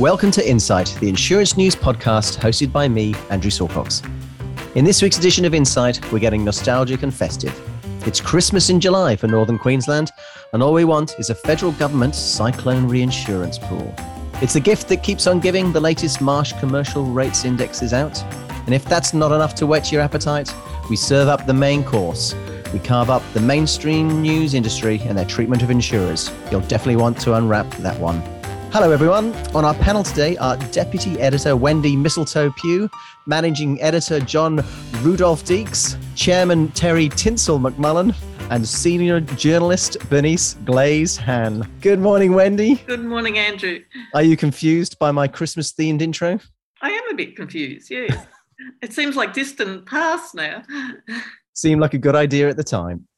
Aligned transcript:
Welcome 0.00 0.30
to 0.30 0.48
Insight, 0.48 0.96
the 1.00 1.08
insurance 1.08 1.56
news 1.56 1.74
podcast 1.74 2.38
hosted 2.38 2.70
by 2.70 2.86
me, 2.86 3.16
Andrew 3.30 3.50
Sawcox. 3.50 4.08
In 4.76 4.84
this 4.84 5.02
week's 5.02 5.18
edition 5.18 5.44
of 5.44 5.54
Insight, 5.54 6.12
we're 6.12 6.20
getting 6.20 6.44
nostalgic 6.44 7.02
and 7.02 7.12
festive. 7.12 7.52
It's 8.06 8.20
Christmas 8.20 8.70
in 8.70 8.78
July 8.78 9.16
for 9.16 9.26
Northern 9.26 9.58
Queensland, 9.58 10.12
and 10.52 10.62
all 10.62 10.72
we 10.72 10.84
want 10.84 11.18
is 11.18 11.30
a 11.30 11.34
federal 11.34 11.72
government 11.72 12.14
cyclone 12.14 12.86
reinsurance 12.86 13.58
pool. 13.58 13.92
It's 14.34 14.54
a 14.54 14.60
gift 14.60 14.86
that 14.90 15.02
keeps 15.02 15.26
on 15.26 15.40
giving. 15.40 15.72
The 15.72 15.80
latest 15.80 16.20
Marsh 16.20 16.52
Commercial 16.60 17.04
Rates 17.04 17.44
indexes 17.44 17.92
out. 17.92 18.22
And 18.66 18.74
if 18.74 18.84
that's 18.84 19.12
not 19.12 19.32
enough 19.32 19.56
to 19.56 19.66
whet 19.66 19.90
your 19.90 20.00
appetite, 20.00 20.54
we 20.88 20.94
serve 20.94 21.26
up 21.26 21.44
the 21.44 21.54
main 21.54 21.82
course. 21.82 22.36
We 22.72 22.78
carve 22.78 23.10
up 23.10 23.24
the 23.34 23.40
mainstream 23.40 24.22
news 24.22 24.54
industry 24.54 25.00
and 25.06 25.18
their 25.18 25.24
treatment 25.24 25.64
of 25.64 25.72
insurers. 25.72 26.30
You'll 26.52 26.60
definitely 26.60 27.02
want 27.02 27.18
to 27.22 27.34
unwrap 27.34 27.68
that 27.78 27.98
one. 27.98 28.37
Hello, 28.70 28.90
everyone. 28.90 29.34
On 29.56 29.64
our 29.64 29.72
panel 29.72 30.02
today 30.04 30.36
are 30.36 30.58
Deputy 30.72 31.18
Editor 31.18 31.56
Wendy 31.56 31.96
Mistletoe 31.96 32.52
Pugh, 32.52 32.90
Managing 33.26 33.80
Editor 33.80 34.20
John 34.20 34.62
Rudolph 35.00 35.42
Deeks, 35.44 35.96
Chairman 36.14 36.68
Terry 36.72 37.08
Tinsel 37.08 37.58
McMullen, 37.58 38.14
and 38.50 38.68
Senior 38.68 39.20
Journalist 39.20 39.96
Bernice 40.10 40.52
Glaze 40.66 41.16
Han. 41.16 41.66
Good 41.80 41.98
morning, 41.98 42.34
Wendy. 42.34 42.74
Good 42.86 43.02
morning, 43.04 43.38
Andrew. 43.38 43.80
Are 44.12 44.22
you 44.22 44.36
confused 44.36 44.98
by 44.98 45.12
my 45.12 45.28
Christmas 45.28 45.72
themed 45.72 46.02
intro? 46.02 46.38
I 46.82 46.90
am 46.90 47.08
a 47.10 47.14
bit 47.14 47.36
confused, 47.36 47.90
yes. 47.90 48.26
it 48.82 48.92
seems 48.92 49.16
like 49.16 49.32
distant 49.32 49.86
past 49.86 50.34
now. 50.34 50.62
Seemed 51.54 51.80
like 51.80 51.94
a 51.94 51.98
good 51.98 52.14
idea 52.14 52.50
at 52.50 52.58
the 52.58 52.64
time. 52.64 53.08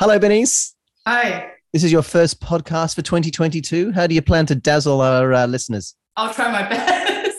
Hello, 0.00 0.18
Bernice. 0.18 0.74
Hi. 1.06 1.53
This 1.74 1.82
is 1.82 1.90
your 1.90 2.02
first 2.02 2.40
podcast 2.40 2.94
for 2.94 3.02
2022. 3.02 3.90
How 3.90 4.06
do 4.06 4.14
you 4.14 4.22
plan 4.22 4.46
to 4.46 4.54
dazzle 4.54 5.00
our 5.00 5.32
uh, 5.32 5.44
listeners? 5.48 5.96
I'll 6.16 6.32
try 6.32 6.52
my 6.52 6.68
best 6.68 7.36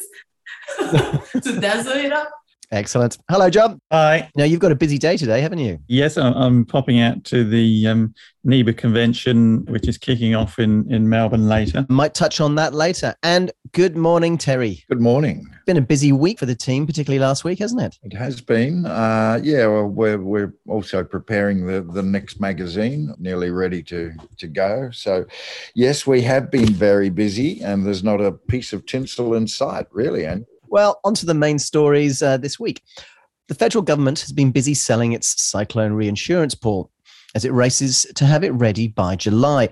to 1.41 1.57
dazzle 1.61 1.93
it 1.93 2.11
up. 2.11 2.29
Excellent. 2.71 3.17
Hello, 3.29 3.49
John. 3.49 3.79
Hi. 3.91 4.29
Now, 4.35 4.43
you've 4.43 4.59
got 4.59 4.71
a 4.71 4.75
busy 4.75 4.97
day 4.97 5.17
today, 5.17 5.41
haven't 5.41 5.59
you? 5.59 5.79
Yes, 5.87 6.17
I'm, 6.17 6.33
I'm 6.33 6.65
popping 6.65 6.99
out 6.99 7.23
to 7.25 7.43
the 7.43 7.87
um, 7.87 8.13
NIBA 8.45 8.77
convention, 8.77 9.65
which 9.65 9.87
is 9.87 9.97
kicking 9.97 10.35
off 10.35 10.59
in, 10.59 10.91
in 10.91 11.09
Melbourne 11.09 11.47
later. 11.47 11.85
Might 11.89 12.13
touch 12.13 12.41
on 12.41 12.55
that 12.55 12.73
later. 12.73 13.15
And 13.23 13.51
good 13.73 13.95
morning, 13.95 14.37
Terry. 14.37 14.83
Good 14.89 15.01
morning. 15.01 15.47
Been 15.65 15.77
a 15.77 15.81
busy 15.81 16.11
week 16.11 16.39
for 16.39 16.45
the 16.45 16.55
team, 16.55 16.85
particularly 16.85 17.19
last 17.19 17.43
week, 17.43 17.59
hasn't 17.59 17.81
it? 17.81 17.97
It 18.03 18.13
has 18.13 18.41
been. 18.41 18.85
Uh, 18.85 19.39
yeah, 19.43 19.65
well, 19.67 19.87
we're, 19.87 20.19
we're 20.19 20.53
also 20.67 21.03
preparing 21.03 21.65
the, 21.65 21.81
the 21.81 22.03
next 22.03 22.39
magazine, 22.39 23.13
nearly 23.17 23.49
ready 23.49 23.81
to, 23.83 24.13
to 24.37 24.47
go. 24.47 24.89
So, 24.91 25.25
yes, 25.73 26.05
we 26.05 26.21
have 26.21 26.51
been 26.51 26.73
very 26.73 27.09
busy, 27.09 27.61
and 27.61 27.85
there's 27.85 28.03
not 28.03 28.21
a 28.21 28.31
piece 28.31 28.73
of 28.73 28.85
tinsel 28.85 29.33
in 29.33 29.47
sight, 29.47 29.87
really. 29.91 30.25
And 30.25 30.45
Well, 30.67 30.99
on 31.03 31.13
to 31.15 31.25
the 31.25 31.33
main 31.33 31.59
stories 31.59 32.21
uh, 32.21 32.37
this 32.37 32.59
week. 32.59 32.81
The 33.47 33.55
federal 33.55 33.83
government 33.83 34.19
has 34.21 34.31
been 34.31 34.51
busy 34.51 34.73
selling 34.73 35.13
its 35.13 35.41
cyclone 35.41 35.93
reinsurance 35.93 36.55
pool 36.55 36.91
as 37.35 37.45
it 37.45 37.53
races 37.53 38.05
to 38.15 38.25
have 38.25 38.43
it 38.43 38.51
ready 38.51 38.87
by 38.87 39.15
July. 39.15 39.69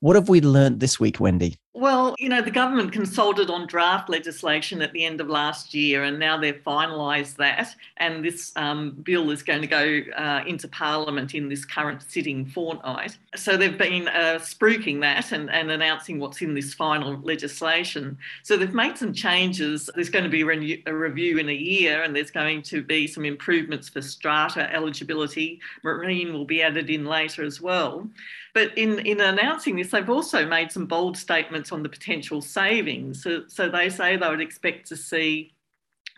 What 0.00 0.16
have 0.16 0.28
we 0.28 0.40
learned 0.40 0.80
this 0.80 1.00
week, 1.00 1.18
Wendy? 1.18 1.58
Well, 1.86 2.16
you 2.18 2.28
know, 2.28 2.42
the 2.42 2.50
government 2.50 2.90
consulted 2.90 3.48
on 3.48 3.68
draft 3.68 4.08
legislation 4.08 4.82
at 4.82 4.92
the 4.92 5.04
end 5.04 5.20
of 5.20 5.28
last 5.28 5.72
year, 5.72 6.02
and 6.02 6.18
now 6.18 6.36
they've 6.36 6.60
finalised 6.66 7.36
that. 7.36 7.76
And 7.98 8.24
this 8.24 8.50
um, 8.56 8.90
bill 9.04 9.30
is 9.30 9.44
going 9.44 9.60
to 9.60 9.68
go 9.68 10.00
uh, 10.16 10.42
into 10.48 10.66
Parliament 10.66 11.32
in 11.36 11.48
this 11.48 11.64
current 11.64 12.02
sitting 12.08 12.44
fortnight. 12.44 13.16
So 13.36 13.56
they've 13.56 13.78
been 13.78 14.08
uh, 14.08 14.40
spruiking 14.40 15.00
that 15.02 15.30
and, 15.30 15.48
and 15.48 15.70
announcing 15.70 16.18
what's 16.18 16.42
in 16.42 16.54
this 16.54 16.74
final 16.74 17.20
legislation. 17.20 18.18
So 18.42 18.56
they've 18.56 18.74
made 18.74 18.98
some 18.98 19.12
changes. 19.12 19.88
There's 19.94 20.10
going 20.10 20.24
to 20.24 20.28
be 20.28 20.82
a 20.86 20.92
review 20.92 21.38
in 21.38 21.48
a 21.48 21.54
year, 21.54 22.02
and 22.02 22.16
there's 22.16 22.32
going 22.32 22.62
to 22.62 22.82
be 22.82 23.06
some 23.06 23.24
improvements 23.24 23.88
for 23.88 24.02
strata 24.02 24.74
eligibility. 24.74 25.60
Marine 25.84 26.32
will 26.32 26.46
be 26.46 26.64
added 26.64 26.90
in 26.90 27.04
later 27.04 27.44
as 27.44 27.60
well. 27.60 28.10
But 28.56 28.78
in, 28.78 29.00
in 29.00 29.20
announcing 29.20 29.76
this, 29.76 29.90
they've 29.90 30.08
also 30.08 30.46
made 30.46 30.72
some 30.72 30.86
bold 30.86 31.14
statements 31.14 31.72
on 31.72 31.82
the 31.82 31.90
potential 31.90 32.40
savings. 32.40 33.22
So, 33.22 33.42
so 33.48 33.68
they 33.68 33.90
say 33.90 34.16
they 34.16 34.30
would 34.30 34.40
expect 34.40 34.88
to 34.88 34.96
see 34.96 35.52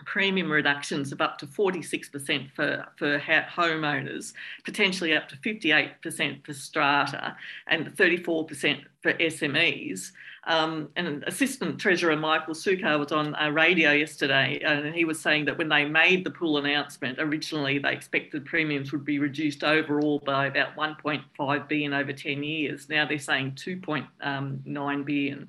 premium 0.07 0.49
reductions 0.49 1.11
of 1.11 1.21
up 1.21 1.39
to 1.39 1.49
46% 1.49 2.53
for, 2.53 2.87
for 2.95 3.19
homeowners, 3.19 4.35
potentially 4.65 5.17
up 5.17 5.29
to 5.31 5.37
58% 5.39 6.47
for 6.47 6.55
strata, 6.55 7.37
and 7.67 7.89
34% 7.97 8.85
for 9.03 9.13
SMEs. 9.15 10.13
Um, 10.49 10.89
and 10.97 11.23
Assistant 11.27 11.79
Treasurer 11.79 12.17
Michael 12.17 12.55
Sukkar 12.55 12.99
was 12.99 13.13
on 13.13 13.37
a 13.39 13.53
radio 13.53 13.93
yesterday, 13.93 14.59
and 14.65 14.95
he 14.95 15.05
was 15.05 15.21
saying 15.21 15.45
that 15.45 15.59
when 15.59 15.69
they 15.69 15.85
made 15.85 16.25
the 16.25 16.31
pool 16.31 16.57
announcement, 16.57 17.19
originally 17.21 17.79
they 17.79 17.93
expected 17.93 18.47
premiums 18.47 18.91
would 18.91 19.05
be 19.05 19.19
reduced 19.19 19.63
overall 19.63 20.21
by 20.25 20.47
about 20.47 20.75
1.5 20.75 21.69
billion 21.69 21.93
over 21.93 22.15
10 22.15 22.43
years. 22.43 22.89
Now 22.89 23.07
they're 23.07 23.19
saying 23.19 23.53
2.9 23.57 25.05
billion. 25.05 25.49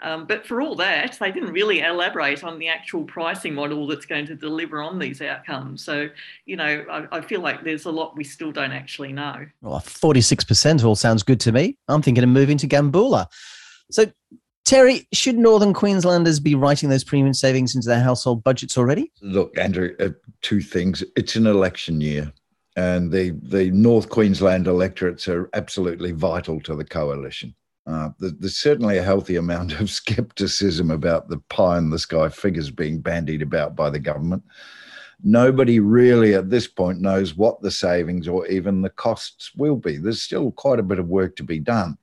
Um, 0.00 0.26
but 0.26 0.44
for 0.44 0.60
all 0.60 0.74
that, 0.74 1.16
they 1.20 1.30
didn't 1.30 1.52
really 1.52 1.78
elaborate 1.78 2.42
on 2.42 2.58
the 2.58 2.66
actual 2.66 3.04
pricing 3.04 3.54
model 3.54 3.86
that's 3.86 4.06
going 4.06 4.26
to 4.26 4.34
deliver 4.34 4.82
on 4.82 4.98
these 4.98 5.22
outcomes. 5.22 5.84
So, 5.84 6.08
you 6.46 6.56
know, 6.56 6.84
I, 6.90 7.18
I 7.18 7.20
feel 7.20 7.40
like 7.40 7.62
there's 7.62 7.84
a 7.84 7.92
lot 7.92 8.16
we 8.16 8.24
still 8.24 8.50
don't 8.50 8.72
actually 8.72 9.12
know. 9.12 9.46
Well, 9.60 9.78
46% 9.78 10.82
all 10.82 10.96
sounds 10.96 11.22
good 11.22 11.38
to 11.40 11.52
me. 11.52 11.76
I'm 11.86 12.02
thinking 12.02 12.24
of 12.24 12.30
moving 12.30 12.58
to 12.58 12.66
Gambula. 12.66 13.28
So, 13.92 14.10
Terry, 14.64 15.06
should 15.12 15.36
Northern 15.36 15.74
Queenslanders 15.74 16.40
be 16.40 16.54
writing 16.54 16.88
those 16.88 17.04
premium 17.04 17.34
savings 17.34 17.74
into 17.74 17.88
their 17.88 18.00
household 18.00 18.42
budgets 18.42 18.78
already? 18.78 19.12
look, 19.20 19.56
Andrew, 19.58 19.94
uh, 20.00 20.10
two 20.40 20.60
things. 20.60 21.02
It's 21.16 21.36
an 21.36 21.46
election 21.46 22.00
year, 22.00 22.32
and 22.76 23.10
the, 23.10 23.30
the 23.42 23.70
North 23.70 24.08
Queensland 24.08 24.66
electorates 24.66 25.28
are 25.28 25.50
absolutely 25.52 26.12
vital 26.12 26.60
to 26.60 26.74
the 26.74 26.84
coalition. 26.84 27.54
Uh, 27.86 28.10
there's, 28.18 28.56
certainly 28.56 28.98
a 28.98 29.02
healthy 29.02 29.36
amount 29.36 29.80
of 29.80 29.90
skepticism 30.00 30.90
about 30.90 31.28
the 31.28 31.38
pie 31.48 31.78
in 31.78 31.90
the 31.90 31.98
sky 31.98 32.28
figures 32.28 32.70
being 32.70 33.00
bandied 33.00 33.42
about 33.42 33.74
by 33.74 33.90
the 33.90 33.98
government. 33.98 34.42
Nobody 35.24 35.80
really 35.80 36.34
at 36.34 36.50
this 36.50 36.66
point 36.66 37.00
knows 37.00 37.36
what 37.36 37.60
the 37.60 37.70
savings 37.70 38.26
or 38.26 38.46
even 38.46 38.82
the 38.82 38.90
costs 38.90 39.54
will 39.54 39.76
be. 39.76 39.96
There's 39.96 40.22
still 40.22 40.50
quite 40.52 40.78
a 40.78 40.84
bit 40.84 40.98
of 40.98 41.08
work 41.08 41.36
to 41.36 41.44
be 41.44 41.58
done. 41.58 41.96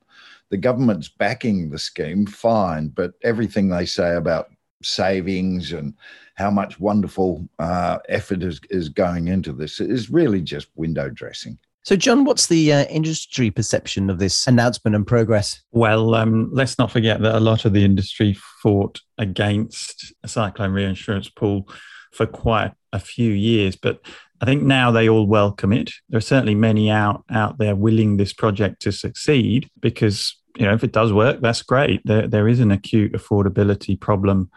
The 0.50 0.56
government's 0.56 1.08
backing 1.08 1.70
the 1.70 1.78
scheme, 1.78 2.26
fine, 2.26 2.88
but 2.88 3.12
everything 3.22 3.68
they 3.68 3.86
say 3.86 4.16
about 4.16 4.50
savings 4.82 5.72
and 5.72 5.94
how 6.34 6.50
much 6.50 6.80
wonderful 6.80 7.48
uh, 7.58 7.98
effort 8.08 8.42
is, 8.42 8.60
is 8.70 8.88
going 8.88 9.28
into 9.28 9.52
this 9.52 9.78
is 9.80 10.10
really 10.10 10.40
just 10.40 10.68
window 10.74 11.08
dressing. 11.08 11.58
So, 11.82 11.96
John, 11.96 12.24
what's 12.24 12.48
the 12.48 12.72
uh, 12.72 12.84
industry 12.84 13.50
perception 13.50 14.10
of 14.10 14.18
this 14.18 14.46
announcement 14.46 14.94
and 14.94 15.06
progress? 15.06 15.62
Well, 15.72 16.14
um, 16.14 16.50
let's 16.52 16.78
not 16.78 16.90
forget 16.90 17.22
that 17.22 17.34
a 17.34 17.40
lot 17.40 17.64
of 17.64 17.72
the 17.72 17.84
industry 17.84 18.36
fought 18.62 19.00
against 19.16 20.12
a 20.22 20.28
cyclone 20.28 20.72
reinsurance 20.72 21.30
pool 21.30 21.68
for 22.12 22.26
quite 22.26 22.72
a 22.92 22.98
few 22.98 23.32
years, 23.32 23.76
but 23.76 24.00
I 24.40 24.46
think 24.46 24.62
now 24.62 24.90
they 24.90 25.08
all 25.08 25.26
welcome 25.26 25.72
it. 25.72 25.90
There 26.08 26.18
are 26.18 26.22
certainly 26.22 26.54
many 26.54 26.90
out 26.90 27.24
out 27.30 27.58
there 27.58 27.76
willing 27.76 28.16
this 28.16 28.32
project 28.32 28.80
to 28.82 28.92
succeed 28.92 29.70
because 29.80 30.36
you 30.56 30.64
know 30.64 30.72
if 30.72 30.82
it 30.82 30.92
does 30.92 31.12
work, 31.12 31.40
that's 31.40 31.62
great. 31.62 32.00
There 32.04 32.26
there 32.26 32.48
is 32.48 32.60
an 32.60 32.70
acute 32.70 33.12
affordability 33.12 34.00
problem 34.00 34.50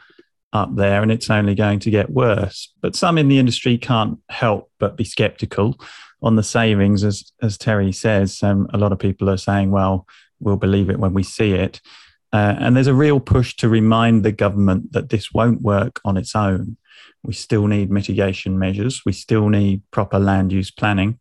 up 0.54 0.76
there, 0.76 1.02
and 1.02 1.12
it's 1.12 1.30
only 1.30 1.56
going 1.56 1.80
to 1.80 1.90
get 1.90 2.10
worse. 2.10 2.72
But 2.82 2.96
some 2.96 3.18
in 3.18 3.28
the 3.28 3.40
industry 3.40 3.78
can't 3.78 4.20
help 4.30 4.72
but 4.80 4.96
be 4.96 5.04
sceptical 5.04 5.76
on 6.22 6.38
the 6.38 6.44
savings, 6.44 7.04
as 7.04 7.32
as 7.42 7.58
Terry 7.58 7.92
says. 7.92 8.42
Um, 8.42 8.68
a 8.74 8.78
lot 8.78 8.94
of 8.94 9.00
people 9.00 9.30
are 9.30 9.38
saying, 9.38 9.72
"Well, 9.72 10.08
we'll 10.40 10.58
believe 10.58 10.90
it 10.90 11.00
when 11.00 11.14
we 11.14 11.24
see 11.24 11.54
it." 11.54 11.82
Uh, 12.34 12.56
and 12.60 12.76
there's 12.76 12.88
a 12.88 12.94
real 12.96 13.20
push 13.20 13.56
to 13.58 13.70
remind 13.70 14.24
the 14.24 14.32
government 14.32 14.92
that 14.92 15.10
this 15.10 15.32
won't 15.32 15.62
work 15.62 16.02
on 16.04 16.18
its 16.18 16.36
own. 16.36 16.78
We 17.24 17.34
still 17.34 17.68
need 17.68 17.92
mitigation 17.92 18.58
measures. 18.58 19.04
We 19.06 19.14
still 19.14 19.50
need 19.50 19.84
proper 19.92 20.18
land 20.20 20.52
use 20.52 20.72
planning. 20.72 21.20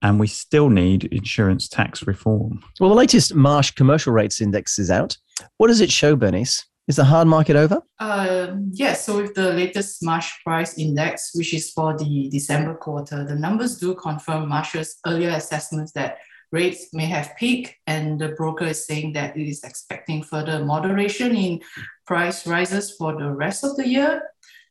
And 0.00 0.18
we 0.18 0.28
still 0.28 0.68
need 0.68 1.04
insurance 1.04 1.68
tax 1.68 2.06
reform. 2.06 2.62
Well, 2.80 2.90
the 2.90 2.96
latest 2.96 3.34
Marsh 3.34 3.72
Commercial 3.72 4.12
Rates 4.12 4.40
Index 4.40 4.78
is 4.78 4.90
out. 4.90 5.16
What 5.58 5.68
does 5.68 5.80
it 5.80 5.90
show, 5.90 6.16
Bernice? 6.16 6.64
Is 6.88 6.96
the 6.96 7.04
hard 7.04 7.28
market 7.28 7.54
over? 7.54 7.80
Uh, 8.00 8.56
yes, 8.72 9.06
so 9.06 9.22
with 9.22 9.34
the 9.34 9.52
latest 9.52 10.02
Marsh 10.02 10.32
Price 10.44 10.76
Index, 10.78 11.30
which 11.34 11.54
is 11.54 11.70
for 11.70 11.96
the 11.96 12.28
December 12.30 12.74
quarter, 12.74 13.24
the 13.24 13.36
numbers 13.36 13.78
do 13.78 13.94
confirm 13.94 14.48
Marsh's 14.48 14.98
earlier 15.06 15.30
assessments 15.30 15.92
that 15.92 16.18
rates 16.52 16.92
may 16.92 17.06
have 17.06 17.34
peaked, 17.36 17.74
and 17.86 18.20
the 18.20 18.28
broker 18.28 18.66
is 18.66 18.86
saying 18.86 19.14
that 19.14 19.36
it 19.36 19.48
is 19.48 19.64
expecting 19.64 20.22
further 20.22 20.64
moderation 20.64 21.34
in 21.34 21.60
price 22.06 22.46
rises 22.46 22.92
for 22.92 23.16
the 23.16 23.30
rest 23.30 23.64
of 23.64 23.76
the 23.76 23.88
year. 23.88 24.22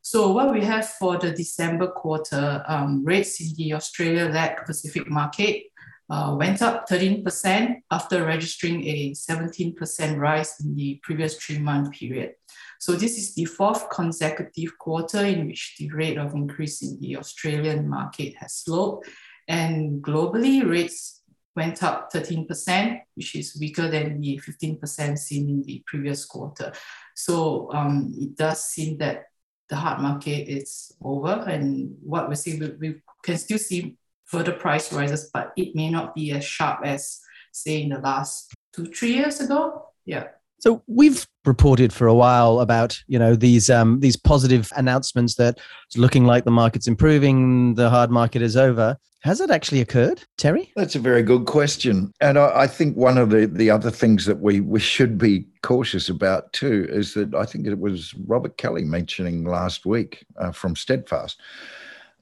So 0.04 0.32
what 0.32 0.54
we 0.54 0.64
have 0.64 0.88
for 0.88 1.18
the 1.18 1.32
December 1.32 1.88
quarter, 1.88 2.64
um, 2.68 3.04
rates 3.04 3.40
in 3.42 3.54
the 3.56 3.74
Australia-led 3.74 4.66
Pacific 4.66 5.10
market 5.10 5.64
uh, 6.10 6.36
went 6.38 6.62
up 6.62 6.90
13% 6.90 7.76
after 7.90 8.26
registering 8.26 8.86
a 8.86 9.12
17% 9.12 10.18
rise 10.18 10.60
in 10.60 10.76
the 10.76 11.00
previous 11.04 11.38
three 11.38 11.60
month 11.60 11.92
period. 11.92 12.34
So 12.80 12.94
this 12.94 13.18
is 13.18 13.36
the 13.36 13.46
fourth 13.46 13.90
consecutive 13.90 14.78
quarter 14.78 15.24
in 15.24 15.48
which 15.48 15.76
the 15.80 15.90
rate 15.92 16.18
of 16.18 16.34
increase 16.34 16.82
in 16.82 17.00
the 17.00 17.18
Australian 17.18 17.88
market 17.88 18.36
has 18.38 18.56
slowed. 18.56 19.04
And 19.48 20.04
globally, 20.04 20.68
rates 20.68 21.21
went 21.56 21.84
up 21.84 22.12
13%, 22.14 23.00
which 23.16 23.36
is 23.36 23.58
weaker 23.60 23.90
than 23.90 24.22
the 24.22 24.40
15% 24.48 25.18
seen 25.18 25.50
in 25.50 25.64
the 25.64 25.84
previous 25.86 26.26
quarter. 26.26 26.72
So 27.16 27.72
um, 27.74 28.14
it 28.18 28.38
does 28.38 28.66
seem 28.66 28.98
that 29.00 29.26
the 29.70 29.76
hard 29.76 30.00
market 30.02 30.50
is 30.50 30.92
over. 31.04 31.44
And 31.48 31.96
what 32.04 32.28
we're 32.28 32.36
seeing, 32.36 32.60
we, 32.60 32.72
we 32.80 32.96
can 33.24 33.38
still 33.38 33.58
see 33.58 33.98
further 34.26 34.54
price 34.54 34.94
rises, 34.94 35.30
but 35.34 35.52
it 35.58 35.76
may 35.76 35.90
not 35.90 36.16
be 36.16 36.32
as 36.32 36.44
sharp 36.46 36.86
as, 36.86 37.20
say, 37.52 37.84
in 37.84 37.90
the 37.90 38.00
last 38.00 38.54
two, 38.74 38.86
three 38.86 39.14
years 39.14 39.40
ago. 39.42 39.88
Yeah. 40.06 40.28
So 40.62 40.84
we've 40.86 41.26
reported 41.44 41.92
for 41.92 42.06
a 42.06 42.14
while 42.14 42.60
about 42.60 43.02
you 43.08 43.18
know 43.18 43.36
these 43.36 43.68
um, 43.72 44.00
these 44.00 44.16
positive 44.16 44.72
announcements 44.76 45.36
that 45.36 45.58
it's 45.88 45.98
looking 45.98 46.26
like 46.26 46.46
the 46.46 46.52
market's 46.52 46.88
improving, 46.88 47.74
the 47.74 47.90
hard 47.90 48.12
market 48.12 48.44
is 48.44 48.56
over. 48.56 48.96
Has 49.22 49.42
it 49.42 49.50
actually 49.50 49.82
occurred, 49.82 50.24
Terry? 50.38 50.72
That's 50.76 50.96
a 50.96 51.00
very 51.00 51.24
good 51.24 51.46
question, 51.46 52.14
and 52.22 52.38
I, 52.38 52.62
I 52.62 52.68
think 52.68 52.96
one 52.96 53.18
of 53.18 53.32
the, 53.32 53.48
the 53.48 53.72
other 53.72 53.90
things 53.90 54.26
that 54.26 54.40
we 54.40 54.60
we 54.60 54.80
should 54.80 55.18
be 55.18 55.48
cautious 55.64 56.10
about 56.10 56.54
too 56.54 56.86
is 56.90 57.16
that 57.16 57.34
I 57.34 57.46
think 57.46 57.66
it 57.66 57.80
was 57.80 58.14
Robert 58.28 58.58
Kelly 58.58 58.84
mentioning 58.84 59.46
last 59.46 59.88
week 59.88 60.24
uh, 60.38 60.52
from 60.52 60.76
Steadfast, 60.76 61.42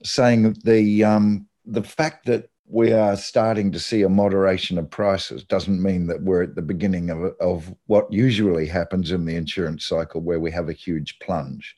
saying 0.02 0.56
the 0.64 1.04
um, 1.04 1.46
the 1.66 1.82
fact 1.82 2.24
that 2.24 2.48
we 2.70 2.92
are 2.92 3.16
starting 3.16 3.72
to 3.72 3.80
see 3.80 4.02
a 4.02 4.08
moderation 4.08 4.78
of 4.78 4.88
prices 4.88 5.42
doesn't 5.42 5.82
mean 5.82 6.06
that 6.06 6.22
we're 6.22 6.44
at 6.44 6.54
the 6.54 6.62
beginning 6.62 7.10
of, 7.10 7.34
of 7.40 7.74
what 7.86 8.10
usually 8.12 8.66
happens 8.66 9.10
in 9.10 9.24
the 9.24 9.34
insurance 9.34 9.84
cycle 9.84 10.20
where 10.20 10.38
we 10.38 10.52
have 10.52 10.68
a 10.68 10.74
huge 10.74 11.18
plunge. 11.18 11.76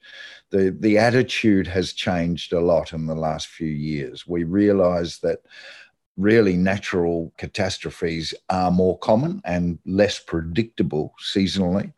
The, 0.50 0.76
the 0.78 0.98
attitude 0.98 1.66
has 1.68 1.94
changed 1.94 2.52
a 2.52 2.60
lot 2.60 2.92
in 2.92 3.06
the 3.06 3.14
last 3.14 3.46
few 3.46 3.70
years. 3.70 4.26
We 4.26 4.44
realize 4.44 5.18
that 5.20 5.38
really 6.18 6.56
natural 6.56 7.32
catastrophes 7.38 8.34
are 8.50 8.70
more 8.70 8.98
common 8.98 9.40
and 9.46 9.78
less 9.86 10.18
predictable 10.18 11.14
seasonally. 11.22 11.94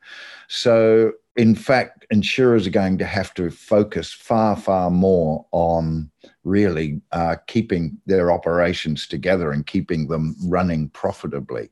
So, 0.46 1.12
in 1.36 1.54
fact, 1.54 2.06
insurers 2.10 2.66
are 2.66 2.70
going 2.70 2.98
to 2.98 3.04
have 3.04 3.34
to 3.34 3.50
focus 3.50 4.12
far, 4.12 4.56
far 4.56 4.90
more 4.90 5.46
on 5.50 6.10
really 6.44 7.00
uh, 7.12 7.36
keeping 7.46 7.98
their 8.06 8.30
operations 8.30 9.08
together 9.08 9.50
and 9.50 9.66
keeping 9.66 10.06
them 10.06 10.36
running 10.44 10.88
profitably 10.90 11.70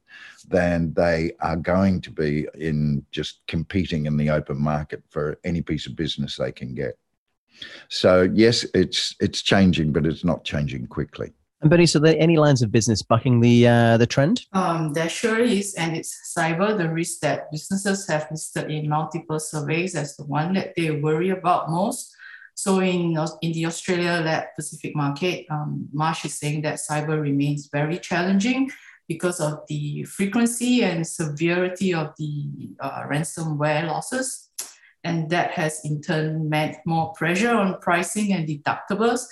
than 0.49 0.93
they 0.95 1.33
are 1.41 1.57
going 1.57 2.01
to 2.01 2.11
be 2.11 2.47
in 2.55 3.05
just 3.13 3.47
competing 3.47 4.07
in 4.07 4.17
the 4.17 4.31
open 4.31 4.59
market 4.59 5.03
for 5.11 5.39
any 5.45 5.63
piece 5.63 5.87
of 5.87 5.95
business 5.95 6.37
they 6.37 6.51
can 6.51 6.75
get. 6.75 6.99
So 7.89 8.29
yes, 8.35 8.67
it's 8.75 9.15
it's 9.21 9.43
changing, 9.43 9.93
but 9.93 10.07
it's 10.07 10.25
not 10.25 10.45
changing 10.45 10.89
quickly. 10.89 11.33
And 11.63 11.71
Bernie, 11.71 11.87
so 11.87 12.01
there 12.01 12.17
any 12.19 12.37
lines 12.39 12.61
of 12.61 12.73
business 12.73 13.03
bucking 13.03 13.39
the 13.39 13.69
uh, 13.69 13.97
the 13.97 14.07
trend? 14.07 14.47
Um, 14.53 14.93
there 14.93 15.09
sure 15.09 15.39
is, 15.39 15.75
and 15.75 15.97
it's 15.97 16.35
cyber, 16.37 16.77
the 16.77 16.89
risk 16.89 17.21
that 17.21 17.53
businesses 17.53 18.05
have 18.09 18.27
listed 18.33 18.69
in 18.69 18.89
multiple 18.89 19.39
surveys 19.39 19.95
as 19.95 20.17
the 20.17 20.25
one 20.25 20.55
that 20.55 20.75
they 20.77 20.91
worry 20.91 21.31
about 21.31 21.71
most. 21.71 22.17
So 22.55 22.81
in, 22.81 23.17
in 23.43 23.53
the 23.53 23.67
Australia 23.67 24.21
led 24.25 24.49
Pacific 24.57 24.97
market, 24.97 25.47
um, 25.51 25.89
Marsh 25.93 26.25
is 26.25 26.37
saying 26.37 26.63
that 26.63 26.81
cyber 26.81 27.21
remains 27.21 27.69
very 27.73 27.99
challenging 27.99 28.71
because 29.07 29.39
of 29.41 29.63
the 29.69 30.03
frequency 30.03 30.83
and 30.83 31.07
severity 31.07 31.95
of 31.95 32.13
the 32.19 32.75
uh, 32.81 33.03
ransomware 33.05 33.87
losses. 33.87 34.51
And 35.05 35.31
that 35.31 35.53
has 35.53 35.81
in 35.85 36.03
turn 36.03 36.49
meant 36.49 36.77
more 36.87 37.13
pressure 37.13 37.55
on 37.55 37.81
pricing 37.81 38.33
and 38.33 38.49
deductibles 38.49 39.27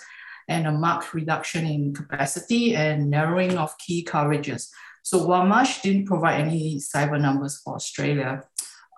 and 0.50 0.66
a 0.66 0.72
marked 0.72 1.14
reduction 1.14 1.64
in 1.64 1.94
capacity 1.94 2.74
and 2.74 3.08
narrowing 3.08 3.56
of 3.56 3.78
key 3.78 4.04
coverages. 4.04 4.68
So 5.02 5.24
while 5.24 5.46
Marsh 5.46 5.80
didn't 5.80 6.06
provide 6.06 6.40
any 6.40 6.76
cyber 6.76 7.18
numbers 7.18 7.60
for 7.62 7.76
Australia, 7.76 8.42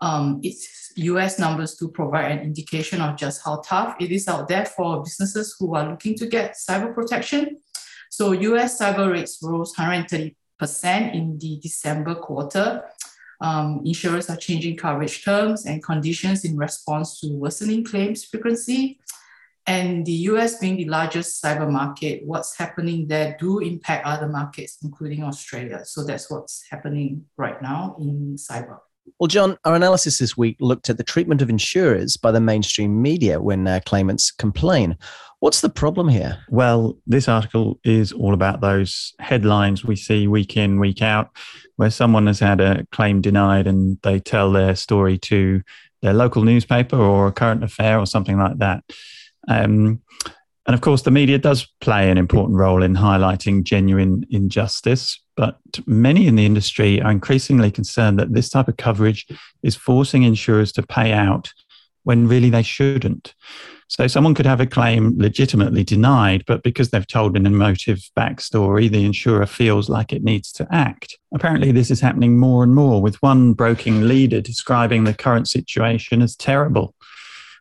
um, 0.00 0.40
its 0.42 0.92
US 0.96 1.38
numbers 1.38 1.76
do 1.76 1.88
provide 1.88 2.32
an 2.32 2.40
indication 2.40 3.00
of 3.02 3.16
just 3.16 3.44
how 3.44 3.62
tough 3.64 3.96
it 4.00 4.10
is 4.10 4.26
out 4.26 4.48
there 4.48 4.64
for 4.64 5.02
businesses 5.04 5.54
who 5.58 5.74
are 5.76 5.90
looking 5.90 6.16
to 6.16 6.26
get 6.26 6.56
cyber 6.56 6.92
protection. 6.92 7.58
So 8.10 8.32
US 8.32 8.80
cyber 8.80 9.12
rates 9.12 9.38
rose 9.42 9.74
130% 9.74 10.34
in 11.14 11.38
the 11.38 11.60
December 11.62 12.14
quarter. 12.14 12.82
Um, 13.42 13.82
insurers 13.84 14.30
are 14.30 14.36
changing 14.36 14.76
coverage 14.76 15.22
terms 15.24 15.66
and 15.66 15.82
conditions 15.82 16.44
in 16.44 16.56
response 16.56 17.20
to 17.20 17.28
worsening 17.28 17.84
claims 17.84 18.24
frequency. 18.24 19.00
And 19.72 20.04
the 20.04 20.28
US 20.30 20.58
being 20.58 20.76
the 20.76 20.84
largest 20.84 21.42
cyber 21.42 21.70
market, 21.70 22.20
what's 22.26 22.58
happening 22.58 23.08
there 23.08 23.34
do 23.40 23.58
impact 23.60 24.04
other 24.04 24.28
markets, 24.28 24.76
including 24.82 25.24
Australia. 25.24 25.80
So 25.86 26.04
that's 26.04 26.30
what's 26.30 26.62
happening 26.70 27.24
right 27.38 27.60
now 27.62 27.96
in 27.98 28.36
cyber. 28.36 28.80
Well, 29.18 29.28
John, 29.28 29.56
our 29.64 29.74
analysis 29.74 30.18
this 30.18 30.36
week 30.36 30.58
looked 30.60 30.90
at 30.90 30.98
the 30.98 31.02
treatment 31.02 31.40
of 31.40 31.48
insurers 31.48 32.18
by 32.18 32.32
the 32.32 32.40
mainstream 32.40 33.00
media 33.00 33.40
when 33.40 33.66
uh, 33.66 33.80
claimants 33.86 34.30
complain. 34.30 34.98
What's 35.40 35.62
the 35.62 35.70
problem 35.70 36.06
here? 36.06 36.44
Well, 36.50 36.98
this 37.06 37.26
article 37.26 37.80
is 37.82 38.12
all 38.12 38.34
about 38.34 38.60
those 38.60 39.14
headlines 39.20 39.86
we 39.86 39.96
see 39.96 40.28
week 40.28 40.54
in, 40.54 40.80
week 40.80 41.00
out, 41.00 41.30
where 41.76 41.90
someone 41.90 42.26
has 42.26 42.40
had 42.40 42.60
a 42.60 42.86
claim 42.92 43.22
denied 43.22 43.66
and 43.66 43.96
they 44.02 44.20
tell 44.20 44.52
their 44.52 44.76
story 44.76 45.16
to 45.18 45.62
their 46.02 46.12
local 46.12 46.44
newspaper 46.44 46.96
or 46.96 47.28
a 47.28 47.32
current 47.32 47.64
affair 47.64 47.98
or 47.98 48.06
something 48.06 48.38
like 48.38 48.58
that. 48.58 48.84
Um, 49.48 50.00
and 50.66 50.74
of 50.74 50.80
course, 50.80 51.02
the 51.02 51.10
media 51.10 51.38
does 51.38 51.66
play 51.80 52.10
an 52.10 52.18
important 52.18 52.56
role 52.56 52.82
in 52.82 52.94
highlighting 52.94 53.64
genuine 53.64 54.24
injustice, 54.30 55.20
but 55.36 55.58
many 55.86 56.26
in 56.28 56.36
the 56.36 56.46
industry 56.46 57.02
are 57.02 57.10
increasingly 57.10 57.70
concerned 57.70 58.18
that 58.18 58.32
this 58.32 58.48
type 58.48 58.68
of 58.68 58.76
coverage 58.76 59.26
is 59.62 59.74
forcing 59.74 60.22
insurers 60.22 60.70
to 60.72 60.82
pay 60.82 61.12
out 61.12 61.52
when 62.04 62.28
really 62.28 62.50
they 62.50 62.62
shouldn't. 62.62 63.34
So 63.88 64.06
someone 64.06 64.34
could 64.34 64.46
have 64.46 64.60
a 64.60 64.66
claim 64.66 65.18
legitimately 65.18 65.84
denied, 65.84 66.44
but 66.46 66.62
because 66.62 66.90
they've 66.90 67.06
told 67.06 67.36
an 67.36 67.44
emotive 67.44 68.00
backstory, 68.16 68.90
the 68.90 69.04
insurer 69.04 69.46
feels 69.46 69.90
like 69.90 70.12
it 70.12 70.24
needs 70.24 70.50
to 70.52 70.66
act. 70.72 71.18
Apparently, 71.34 71.72
this 71.72 71.90
is 71.90 72.00
happening 72.00 72.38
more 72.38 72.62
and 72.62 72.74
more, 72.74 73.02
with 73.02 73.16
one 73.16 73.52
broking 73.52 74.08
leader 74.08 74.40
describing 74.40 75.04
the 75.04 75.12
current 75.12 75.46
situation 75.46 76.22
as 76.22 76.34
terrible, 76.36 76.94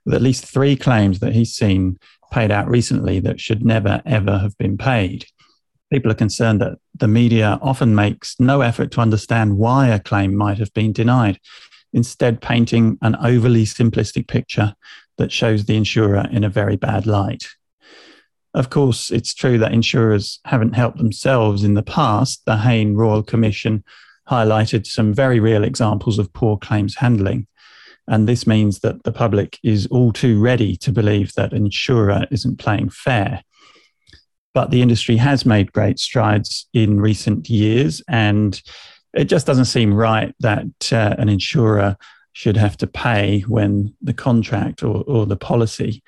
with 0.05 0.15
at 0.15 0.21
least 0.21 0.45
three 0.45 0.75
claims 0.75 1.19
that 1.19 1.33
he's 1.33 1.53
seen 1.53 1.97
paid 2.31 2.51
out 2.51 2.67
recently 2.67 3.19
that 3.19 3.39
should 3.39 3.65
never, 3.65 4.01
ever 4.05 4.39
have 4.39 4.57
been 4.57 4.77
paid. 4.77 5.25
People 5.91 6.11
are 6.11 6.15
concerned 6.15 6.61
that 6.61 6.77
the 6.95 7.07
media 7.07 7.59
often 7.61 7.93
makes 7.93 8.35
no 8.39 8.61
effort 8.61 8.91
to 8.91 9.01
understand 9.01 9.57
why 9.57 9.87
a 9.87 9.99
claim 9.99 10.35
might 10.35 10.57
have 10.57 10.73
been 10.73 10.93
denied, 10.93 11.39
instead, 11.91 12.41
painting 12.41 12.97
an 13.01 13.15
overly 13.17 13.65
simplistic 13.65 14.27
picture 14.27 14.73
that 15.17 15.31
shows 15.31 15.65
the 15.65 15.75
insurer 15.75 16.27
in 16.31 16.43
a 16.43 16.49
very 16.49 16.77
bad 16.77 17.05
light. 17.05 17.47
Of 18.53 18.69
course, 18.69 19.11
it's 19.11 19.33
true 19.33 19.57
that 19.59 19.73
insurers 19.73 20.39
haven't 20.45 20.73
helped 20.73 20.97
themselves 20.97 21.63
in 21.63 21.73
the 21.73 21.83
past. 21.83 22.43
The 22.45 22.57
Hayne 22.57 22.95
Royal 22.95 23.23
Commission 23.23 23.83
highlighted 24.29 24.85
some 24.85 25.13
very 25.13 25.39
real 25.39 25.63
examples 25.63 26.19
of 26.19 26.33
poor 26.33 26.57
claims 26.57 26.95
handling. 26.95 27.47
And 28.07 28.27
this 28.27 28.45
means 28.47 28.79
that 28.79 29.03
the 29.03 29.11
public 29.11 29.57
is 29.63 29.87
all 29.87 30.11
too 30.11 30.39
ready 30.39 30.75
to 30.77 30.91
believe 30.91 31.33
that 31.33 31.53
an 31.53 31.65
insurer 31.65 32.25
isn't 32.31 32.59
playing 32.59 32.89
fair. 32.89 33.43
But 34.53 34.71
the 34.71 34.81
industry 34.81 35.17
has 35.17 35.45
made 35.45 35.71
great 35.71 35.97
strides 35.97 36.67
in 36.73 36.99
recent 36.99 37.49
years, 37.49 38.01
and 38.09 38.61
it 39.13 39.25
just 39.25 39.47
doesn't 39.47 39.65
seem 39.65 39.93
right 39.93 40.33
that 40.39 40.91
uh, 40.91 41.15
an 41.17 41.29
insurer 41.29 41.95
should 42.33 42.57
have 42.57 42.77
to 42.77 42.87
pay 42.87 43.41
when 43.41 43.93
the 44.01 44.13
contract 44.13 44.83
or, 44.83 45.03
or 45.07 45.25
the 45.25 45.37
policy 45.37 46.03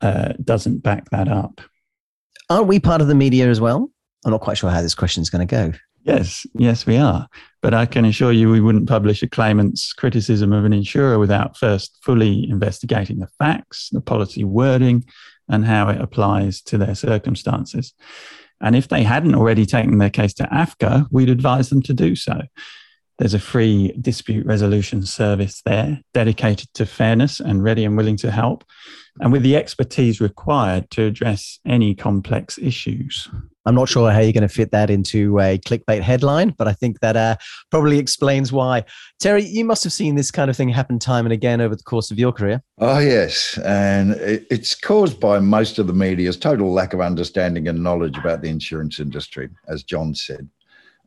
uh, 0.00 0.32
doesn't 0.42 0.82
back 0.82 1.08
that 1.10 1.28
up. 1.28 1.60
Aren't 2.50 2.66
we 2.66 2.78
part 2.78 3.00
of 3.00 3.08
the 3.08 3.14
media 3.14 3.48
as 3.48 3.60
well? 3.60 3.90
I'm 4.24 4.32
not 4.32 4.40
quite 4.40 4.58
sure 4.58 4.70
how 4.70 4.82
this 4.82 4.94
question 4.94 5.22
is 5.22 5.30
going 5.30 5.46
to 5.46 5.50
go. 5.54 5.72
Yes, 6.08 6.46
yes, 6.54 6.86
we 6.86 6.96
are. 6.96 7.28
But 7.60 7.74
I 7.74 7.84
can 7.84 8.04
assure 8.04 8.32
you 8.32 8.50
we 8.50 8.60
wouldn't 8.60 8.88
publish 8.88 9.22
a 9.22 9.28
claimant's 9.28 9.92
criticism 9.92 10.52
of 10.52 10.64
an 10.64 10.72
insurer 10.72 11.18
without 11.18 11.56
first 11.56 11.98
fully 12.02 12.48
investigating 12.48 13.18
the 13.18 13.28
facts, 13.38 13.90
the 13.92 14.00
policy 14.00 14.42
wording, 14.42 15.04
and 15.48 15.66
how 15.66 15.88
it 15.88 16.00
applies 16.00 16.62
to 16.62 16.78
their 16.78 16.94
circumstances. 16.94 17.92
And 18.60 18.74
if 18.74 18.88
they 18.88 19.02
hadn't 19.02 19.34
already 19.34 19.66
taken 19.66 19.98
their 19.98 20.10
case 20.10 20.32
to 20.34 20.44
AFCA, 20.44 21.06
we'd 21.10 21.30
advise 21.30 21.68
them 21.68 21.82
to 21.82 21.92
do 21.92 22.16
so. 22.16 22.40
There's 23.18 23.34
a 23.34 23.40
free 23.40 23.92
dispute 24.00 24.46
resolution 24.46 25.02
service 25.04 25.60
there 25.64 26.00
dedicated 26.14 26.72
to 26.74 26.86
fairness 26.86 27.40
and 27.40 27.62
ready 27.62 27.84
and 27.84 27.96
willing 27.96 28.16
to 28.18 28.30
help, 28.30 28.64
and 29.20 29.32
with 29.32 29.42
the 29.42 29.56
expertise 29.56 30.20
required 30.20 30.90
to 30.92 31.04
address 31.04 31.58
any 31.66 31.94
complex 31.94 32.58
issues. 32.58 33.28
I'm 33.68 33.74
not 33.74 33.90
sure 33.90 34.10
how 34.10 34.20
you're 34.20 34.32
going 34.32 34.40
to 34.40 34.48
fit 34.48 34.70
that 34.70 34.88
into 34.88 35.38
a 35.40 35.58
clickbait 35.58 36.00
headline, 36.00 36.54
but 36.56 36.66
I 36.66 36.72
think 36.72 37.00
that 37.00 37.18
uh, 37.18 37.36
probably 37.70 37.98
explains 37.98 38.50
why. 38.50 38.82
Terry, 39.20 39.44
you 39.44 39.62
must 39.62 39.84
have 39.84 39.92
seen 39.92 40.14
this 40.14 40.30
kind 40.30 40.48
of 40.48 40.56
thing 40.56 40.70
happen 40.70 40.98
time 40.98 41.26
and 41.26 41.34
again 41.34 41.60
over 41.60 41.76
the 41.76 41.82
course 41.82 42.10
of 42.10 42.18
your 42.18 42.32
career. 42.32 42.62
Oh, 42.78 42.98
yes. 42.98 43.58
And 43.58 44.12
it's 44.18 44.74
caused 44.74 45.20
by 45.20 45.38
most 45.40 45.78
of 45.78 45.86
the 45.86 45.92
media's 45.92 46.38
total 46.38 46.72
lack 46.72 46.94
of 46.94 47.02
understanding 47.02 47.68
and 47.68 47.82
knowledge 47.82 48.16
about 48.16 48.40
the 48.40 48.48
insurance 48.48 49.00
industry, 49.00 49.50
as 49.68 49.82
John 49.82 50.14
said. 50.14 50.48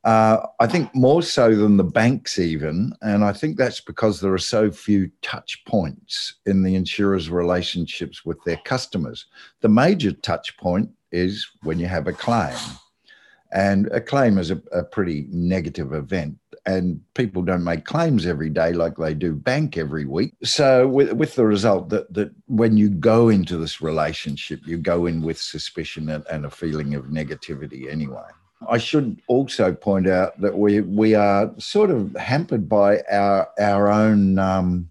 Uh, 0.03 0.45
I 0.59 0.67
think 0.67 0.93
more 0.93 1.23
so 1.23 1.55
than 1.55 1.77
the 1.77 1.83
banks, 1.83 2.37
even. 2.37 2.93
And 3.01 3.23
I 3.23 3.33
think 3.33 3.57
that's 3.57 3.81
because 3.81 4.19
there 4.19 4.33
are 4.33 4.37
so 4.37 4.69
few 4.69 5.09
touch 5.23 5.63
points 5.65 6.35
in 6.45 6.61
the 6.61 6.75
insurers' 6.75 7.31
relationships 7.31 8.23
with 8.23 8.37
their 8.43 8.57
customers. 8.65 9.25
The 9.61 9.69
major 9.69 10.11
touch 10.11 10.55
point 10.57 10.91
is 11.11 11.47
when 11.63 11.79
you 11.79 11.87
have 11.87 12.07
a 12.07 12.13
claim. 12.13 12.57
And 13.53 13.87
a 13.87 13.99
claim 13.99 14.37
is 14.37 14.49
a, 14.49 14.61
a 14.71 14.83
pretty 14.83 15.27
negative 15.29 15.93
event 15.93 16.37
and 16.65 17.01
people 17.15 17.41
don't 17.41 17.63
make 17.63 17.85
claims 17.85 18.25
every 18.25 18.49
day 18.49 18.73
like 18.73 18.95
they 18.97 19.13
do 19.13 19.33
bank 19.33 19.77
every 19.77 20.05
week. 20.05 20.33
So 20.43 20.87
with, 20.87 21.13
with 21.13 21.35
the 21.35 21.45
result 21.45 21.89
that 21.89 22.13
that 22.13 22.31
when 22.47 22.77
you 22.77 22.89
go 22.89 23.29
into 23.29 23.57
this 23.57 23.81
relationship, 23.81 24.61
you 24.65 24.77
go 24.77 25.05
in 25.05 25.21
with 25.21 25.39
suspicion 25.39 26.09
and, 26.09 26.25
and 26.27 26.45
a 26.45 26.49
feeling 26.49 26.93
of 26.93 27.05
negativity 27.05 27.91
anyway. 27.91 28.27
I 28.69 28.77
should 28.77 29.19
also 29.27 29.73
point 29.73 30.07
out 30.07 30.39
that 30.39 30.55
we 30.55 30.81
we 30.81 31.15
are 31.15 31.51
sort 31.57 31.89
of 31.89 32.15
hampered 32.15 32.69
by 32.69 33.01
our 33.11 33.49
our 33.59 33.91
own 33.91 34.37
um, 34.37 34.89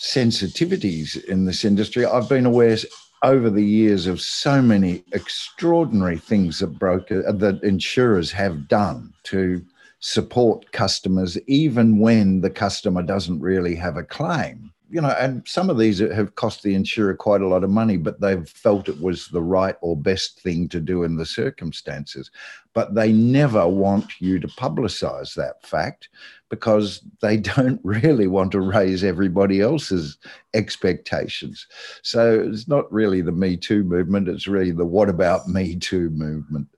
sensitivities 0.00 1.22
in 1.24 1.44
this 1.44 1.64
industry. 1.64 2.06
I've 2.06 2.28
been 2.28 2.46
aware 2.46 2.78
over 3.22 3.50
the 3.50 3.64
years 3.64 4.06
of 4.06 4.20
so 4.20 4.62
many 4.62 5.04
extraordinary 5.12 6.18
things 6.18 6.60
that 6.60 6.78
broker 6.78 7.26
uh, 7.26 7.32
that 7.32 7.62
insurers 7.62 8.30
have 8.30 8.68
done 8.68 9.12
to 9.24 9.64
support 10.00 10.70
customers, 10.72 11.36
even 11.46 11.98
when 11.98 12.40
the 12.40 12.50
customer 12.50 13.02
doesn't 13.02 13.40
really 13.40 13.74
have 13.74 13.96
a 13.96 14.04
claim 14.04 14.72
you 14.90 15.00
know, 15.00 15.14
and 15.18 15.46
some 15.46 15.68
of 15.68 15.78
these 15.78 15.98
have 15.98 16.34
cost 16.34 16.62
the 16.62 16.74
insurer 16.74 17.14
quite 17.14 17.42
a 17.42 17.48
lot 17.48 17.62
of 17.62 17.70
money, 17.70 17.96
but 17.96 18.20
they've 18.20 18.48
felt 18.48 18.88
it 18.88 19.00
was 19.00 19.28
the 19.28 19.42
right 19.42 19.76
or 19.82 19.96
best 19.96 20.40
thing 20.40 20.68
to 20.68 20.80
do 20.80 21.02
in 21.02 21.16
the 21.16 21.26
circumstances. 21.26 22.30
But 22.72 22.94
they 22.94 23.12
never 23.12 23.68
want 23.68 24.20
you 24.20 24.38
to 24.38 24.48
publicize 24.48 25.34
that 25.34 25.66
fact 25.66 26.08
because 26.48 27.02
they 27.20 27.36
don't 27.56 27.80
really 27.84 28.26
want 28.26 28.52
to 28.52 28.60
raise 28.60 29.04
everybody 29.04 29.60
else's 29.60 30.16
expectations. 30.54 31.66
So 32.02 32.40
it's 32.40 32.68
not 32.68 32.90
really 32.90 33.20
the 33.20 33.32
Me 33.32 33.56
Too 33.56 33.84
movement, 33.84 34.28
it's 34.28 34.48
really 34.48 34.72
the 34.72 34.86
What 34.86 35.10
About 35.10 35.48
Me 35.48 35.76
Too 35.76 36.08
movement. 36.10 36.68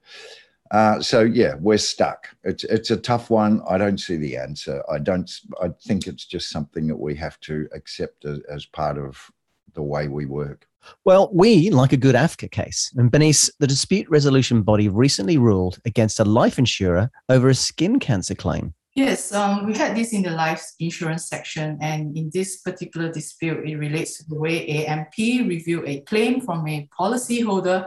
Uh, 0.70 1.00
so 1.00 1.22
yeah, 1.22 1.54
we're 1.58 1.78
stuck. 1.78 2.28
It's 2.44 2.64
it's 2.64 2.90
a 2.90 2.96
tough 2.96 3.28
one. 3.28 3.60
I 3.68 3.76
don't 3.76 3.98
see 3.98 4.16
the 4.16 4.36
answer. 4.36 4.82
I 4.88 4.98
don't. 4.98 5.30
I 5.60 5.70
think 5.82 6.06
it's 6.06 6.24
just 6.24 6.50
something 6.50 6.86
that 6.86 6.96
we 6.96 7.14
have 7.16 7.40
to 7.40 7.68
accept 7.74 8.24
as, 8.24 8.38
as 8.48 8.66
part 8.66 8.96
of 8.96 9.30
the 9.74 9.82
way 9.82 10.08
we 10.08 10.26
work. 10.26 10.66
Well, 11.04 11.28
we 11.32 11.70
like 11.70 11.92
a 11.92 11.96
good 11.96 12.14
AFCA 12.14 12.50
case. 12.50 12.92
And 12.96 13.10
Bernice, 13.10 13.50
the 13.58 13.66
dispute 13.66 14.08
resolution 14.08 14.62
body 14.62 14.88
recently 14.88 15.38
ruled 15.38 15.78
against 15.84 16.20
a 16.20 16.24
life 16.24 16.58
insurer 16.58 17.10
over 17.28 17.48
a 17.48 17.54
skin 17.54 17.98
cancer 17.98 18.34
claim. 18.34 18.74
Yes, 18.94 19.32
um, 19.32 19.66
we 19.66 19.76
had 19.76 19.96
this 19.96 20.12
in 20.12 20.22
the 20.22 20.30
life 20.30 20.64
insurance 20.80 21.28
section, 21.28 21.78
and 21.80 22.16
in 22.16 22.28
this 22.34 22.56
particular 22.58 23.10
dispute, 23.12 23.64
it 23.68 23.76
relates 23.76 24.18
to 24.18 24.24
the 24.28 24.34
way 24.34 24.84
AMP 24.86 25.16
reviewed 25.16 25.88
a 25.88 26.00
claim 26.00 26.40
from 26.40 26.66
a 26.66 26.88
policyholder 26.98 27.86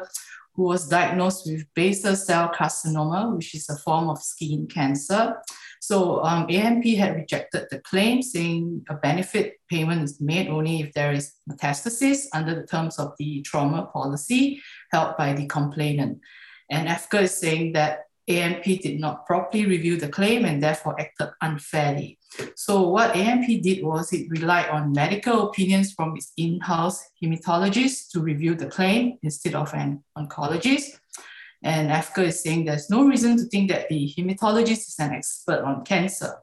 who 0.55 0.63
was 0.63 0.87
diagnosed 0.87 1.47
with 1.47 1.65
basal 1.73 2.15
cell 2.15 2.51
carcinoma, 2.53 3.35
which 3.35 3.55
is 3.55 3.69
a 3.69 3.77
form 3.77 4.09
of 4.09 4.21
skin 4.21 4.67
cancer. 4.67 5.37
So 5.81 6.23
um, 6.23 6.45
AMP 6.49 6.85
had 6.95 7.15
rejected 7.15 7.67
the 7.69 7.79
claim, 7.79 8.21
saying 8.21 8.85
a 8.89 8.93
benefit 8.93 9.55
payment 9.69 10.03
is 10.03 10.21
made 10.21 10.47
only 10.47 10.81
if 10.81 10.93
there 10.93 11.11
is 11.11 11.33
metastasis 11.49 12.27
under 12.33 12.55
the 12.55 12.67
terms 12.67 12.99
of 12.99 13.13
the 13.17 13.41
trauma 13.41 13.89
policy 13.91 14.61
held 14.91 15.17
by 15.17 15.33
the 15.33 15.47
complainant. 15.47 16.19
And 16.69 16.87
AFCA 16.87 17.23
is 17.23 17.37
saying 17.37 17.73
that 17.73 18.05
AMP 18.29 18.63
did 18.63 18.99
not 18.99 19.25
properly 19.25 19.65
review 19.65 19.97
the 19.97 20.07
claim 20.07 20.45
and 20.45 20.63
therefore 20.63 20.99
acted 20.99 21.31
unfairly. 21.41 22.17
So 22.55 22.89
what 22.89 23.15
AMP 23.15 23.45
did 23.61 23.83
was 23.83 24.11
it 24.13 24.29
relied 24.29 24.69
on 24.69 24.91
medical 24.91 25.49
opinions 25.49 25.93
from 25.93 26.15
its 26.15 26.31
in-house 26.37 27.03
hematologist 27.21 28.09
to 28.11 28.21
review 28.21 28.55
the 28.55 28.67
claim 28.67 29.17
instead 29.21 29.55
of 29.55 29.73
an 29.73 30.03
oncologist. 30.17 30.99
And 31.63 31.89
AFCA 31.89 32.27
is 32.27 32.43
saying 32.43 32.65
there's 32.65 32.89
no 32.89 33.05
reason 33.05 33.37
to 33.37 33.43
think 33.45 33.71
that 33.71 33.87
the 33.89 34.13
hematologist 34.17 34.87
is 34.89 34.95
an 34.99 35.13
expert 35.13 35.63
on 35.63 35.85
cancer. 35.85 36.41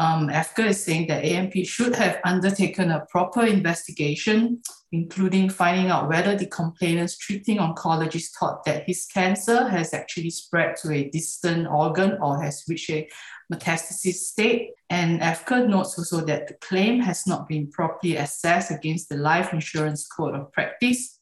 Um, 0.00 0.28
AFCA 0.28 0.68
is 0.68 0.82
saying 0.82 1.08
that 1.08 1.26
AMP 1.26 1.52
should 1.66 1.94
have 1.94 2.20
undertaken 2.24 2.90
a 2.90 3.04
proper 3.10 3.44
investigation, 3.44 4.62
including 4.92 5.50
finding 5.50 5.90
out 5.90 6.08
whether 6.08 6.34
the 6.34 6.46
complainant's 6.46 7.18
treating 7.18 7.58
oncologist 7.58 8.30
thought 8.30 8.64
that 8.64 8.84
his 8.86 9.04
cancer 9.04 9.68
has 9.68 9.92
actually 9.92 10.30
spread 10.30 10.76
to 10.76 10.90
a 10.90 11.10
distant 11.10 11.68
organ 11.68 12.16
or 12.22 12.40
has 12.40 12.64
reached 12.66 12.88
a 12.88 13.06
metastasis 13.52 14.14
state. 14.14 14.70
And 14.88 15.20
AFCA 15.20 15.68
notes 15.68 15.98
also 15.98 16.24
that 16.24 16.48
the 16.48 16.54
claim 16.54 17.00
has 17.00 17.26
not 17.26 17.46
been 17.46 17.70
properly 17.70 18.16
assessed 18.16 18.70
against 18.70 19.10
the 19.10 19.18
Life 19.18 19.52
Insurance 19.52 20.08
Code 20.08 20.34
of 20.34 20.50
Practice, 20.50 21.18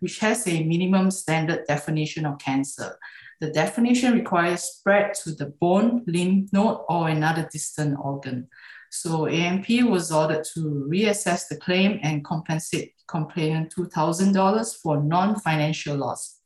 which 0.00 0.20
has 0.20 0.48
a 0.48 0.64
minimum 0.64 1.10
standard 1.10 1.66
definition 1.68 2.24
of 2.24 2.38
cancer. 2.38 2.96
The 3.42 3.50
definition 3.50 4.12
requires 4.12 4.62
spread 4.62 5.14
to 5.24 5.34
the 5.34 5.46
bone, 5.46 6.04
lymph 6.06 6.52
node, 6.52 6.78
or 6.88 7.08
another 7.08 7.48
distant 7.50 7.98
organ. 7.98 8.46
So 8.88 9.26
AMP 9.26 9.68
was 9.90 10.12
ordered 10.12 10.44
to 10.54 10.86
reassess 10.88 11.48
the 11.48 11.56
claim 11.56 11.98
and 12.04 12.24
compensate 12.24 12.94
complainant 13.08 13.74
$2,000 13.76 14.76
for 14.80 15.02
non-financial 15.02 15.96
loss. 15.96 16.38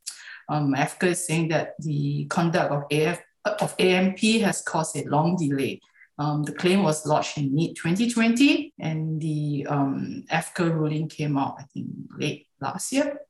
Um, 0.48 0.72
AFCA 0.72 1.08
is 1.08 1.26
saying 1.26 1.48
that 1.48 1.74
the 1.80 2.24
conduct 2.30 2.72
of, 2.72 2.84
AF, 2.90 3.20
of 3.44 3.74
AMP 3.78 4.20
has 4.40 4.62
caused 4.62 4.96
a 4.96 5.04
long 5.04 5.36
delay. 5.36 5.82
Um, 6.18 6.44
the 6.44 6.52
claim 6.52 6.82
was 6.82 7.04
lodged 7.04 7.36
in 7.36 7.54
mid 7.54 7.76
2020, 7.76 8.72
and 8.80 9.20
the 9.20 9.66
um, 9.68 10.24
AFCA 10.32 10.72
ruling 10.72 11.10
came 11.10 11.36
out, 11.36 11.56
I 11.58 11.64
think, 11.64 11.88
late 12.16 12.46
last 12.58 12.90
year. 12.90 13.20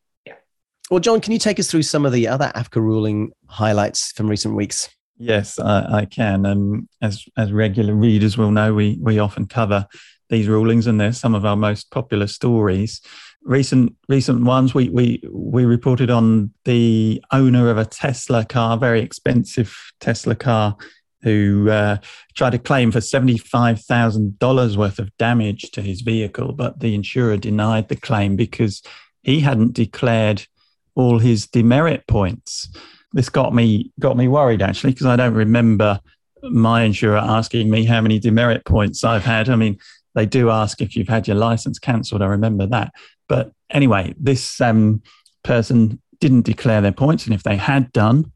Well, 0.90 1.00
John, 1.00 1.20
can 1.20 1.32
you 1.32 1.38
take 1.38 1.58
us 1.58 1.68
through 1.68 1.82
some 1.82 2.06
of 2.06 2.12
the 2.12 2.28
other 2.28 2.52
AFCA 2.54 2.80
ruling 2.80 3.32
highlights 3.48 4.12
from 4.12 4.28
recent 4.28 4.54
weeks? 4.54 4.88
Yes, 5.18 5.58
I, 5.58 6.00
I 6.00 6.04
can. 6.04 6.46
Um, 6.46 6.88
as 7.02 7.24
as 7.36 7.52
regular 7.52 7.94
readers 7.94 8.38
will 8.38 8.50
know, 8.50 8.74
we 8.74 8.98
we 9.00 9.18
often 9.18 9.46
cover 9.46 9.86
these 10.28 10.46
rulings, 10.46 10.86
and 10.86 11.00
they're 11.00 11.12
some 11.12 11.34
of 11.34 11.44
our 11.44 11.56
most 11.56 11.90
popular 11.90 12.26
stories. 12.26 13.00
Recent 13.42 13.96
recent 14.08 14.44
ones, 14.44 14.74
we 14.74 14.88
we 14.90 15.22
we 15.30 15.64
reported 15.64 16.10
on 16.10 16.52
the 16.64 17.22
owner 17.32 17.70
of 17.70 17.78
a 17.78 17.84
Tesla 17.84 18.44
car, 18.44 18.76
very 18.76 19.00
expensive 19.00 19.74
Tesla 20.00 20.34
car, 20.34 20.76
who 21.22 21.68
uh, 21.70 21.96
tried 22.34 22.50
to 22.50 22.58
claim 22.58 22.92
for 22.92 23.00
$75,000 23.00 24.76
worth 24.76 24.98
of 24.98 25.16
damage 25.16 25.70
to 25.72 25.82
his 25.82 26.02
vehicle, 26.02 26.52
but 26.52 26.78
the 26.78 26.94
insurer 26.94 27.36
denied 27.36 27.88
the 27.88 27.96
claim 27.96 28.36
because 28.36 28.82
he 29.22 29.40
hadn't 29.40 29.72
declared 29.72 30.46
all 30.96 31.18
his 31.18 31.46
demerit 31.46 32.06
points. 32.08 32.68
This 33.12 33.28
got 33.28 33.54
me 33.54 33.92
got 34.00 34.16
me 34.16 34.26
worried 34.26 34.62
actually 34.62 34.92
because 34.92 35.06
I 35.06 35.16
don't 35.16 35.34
remember 35.34 36.00
my 36.42 36.82
insurer 36.82 37.18
asking 37.18 37.70
me 37.70 37.84
how 37.84 38.00
many 38.00 38.18
demerit 38.18 38.64
points 38.64 39.04
I've 39.04 39.24
had. 39.24 39.48
I 39.48 39.56
mean, 39.56 39.78
they 40.14 40.26
do 40.26 40.50
ask 40.50 40.80
if 40.80 40.96
you've 40.96 41.08
had 41.08 41.28
your 41.28 41.36
license 41.36 41.78
cancelled. 41.78 42.22
I 42.22 42.26
remember 42.26 42.66
that. 42.66 42.92
But 43.28 43.52
anyway, 43.70 44.14
this 44.18 44.60
um, 44.60 45.02
person 45.42 46.00
didn't 46.20 46.46
declare 46.46 46.80
their 46.80 46.92
points, 46.92 47.26
and 47.26 47.34
if 47.34 47.42
they 47.42 47.56
had 47.56 47.92
done, 47.92 48.32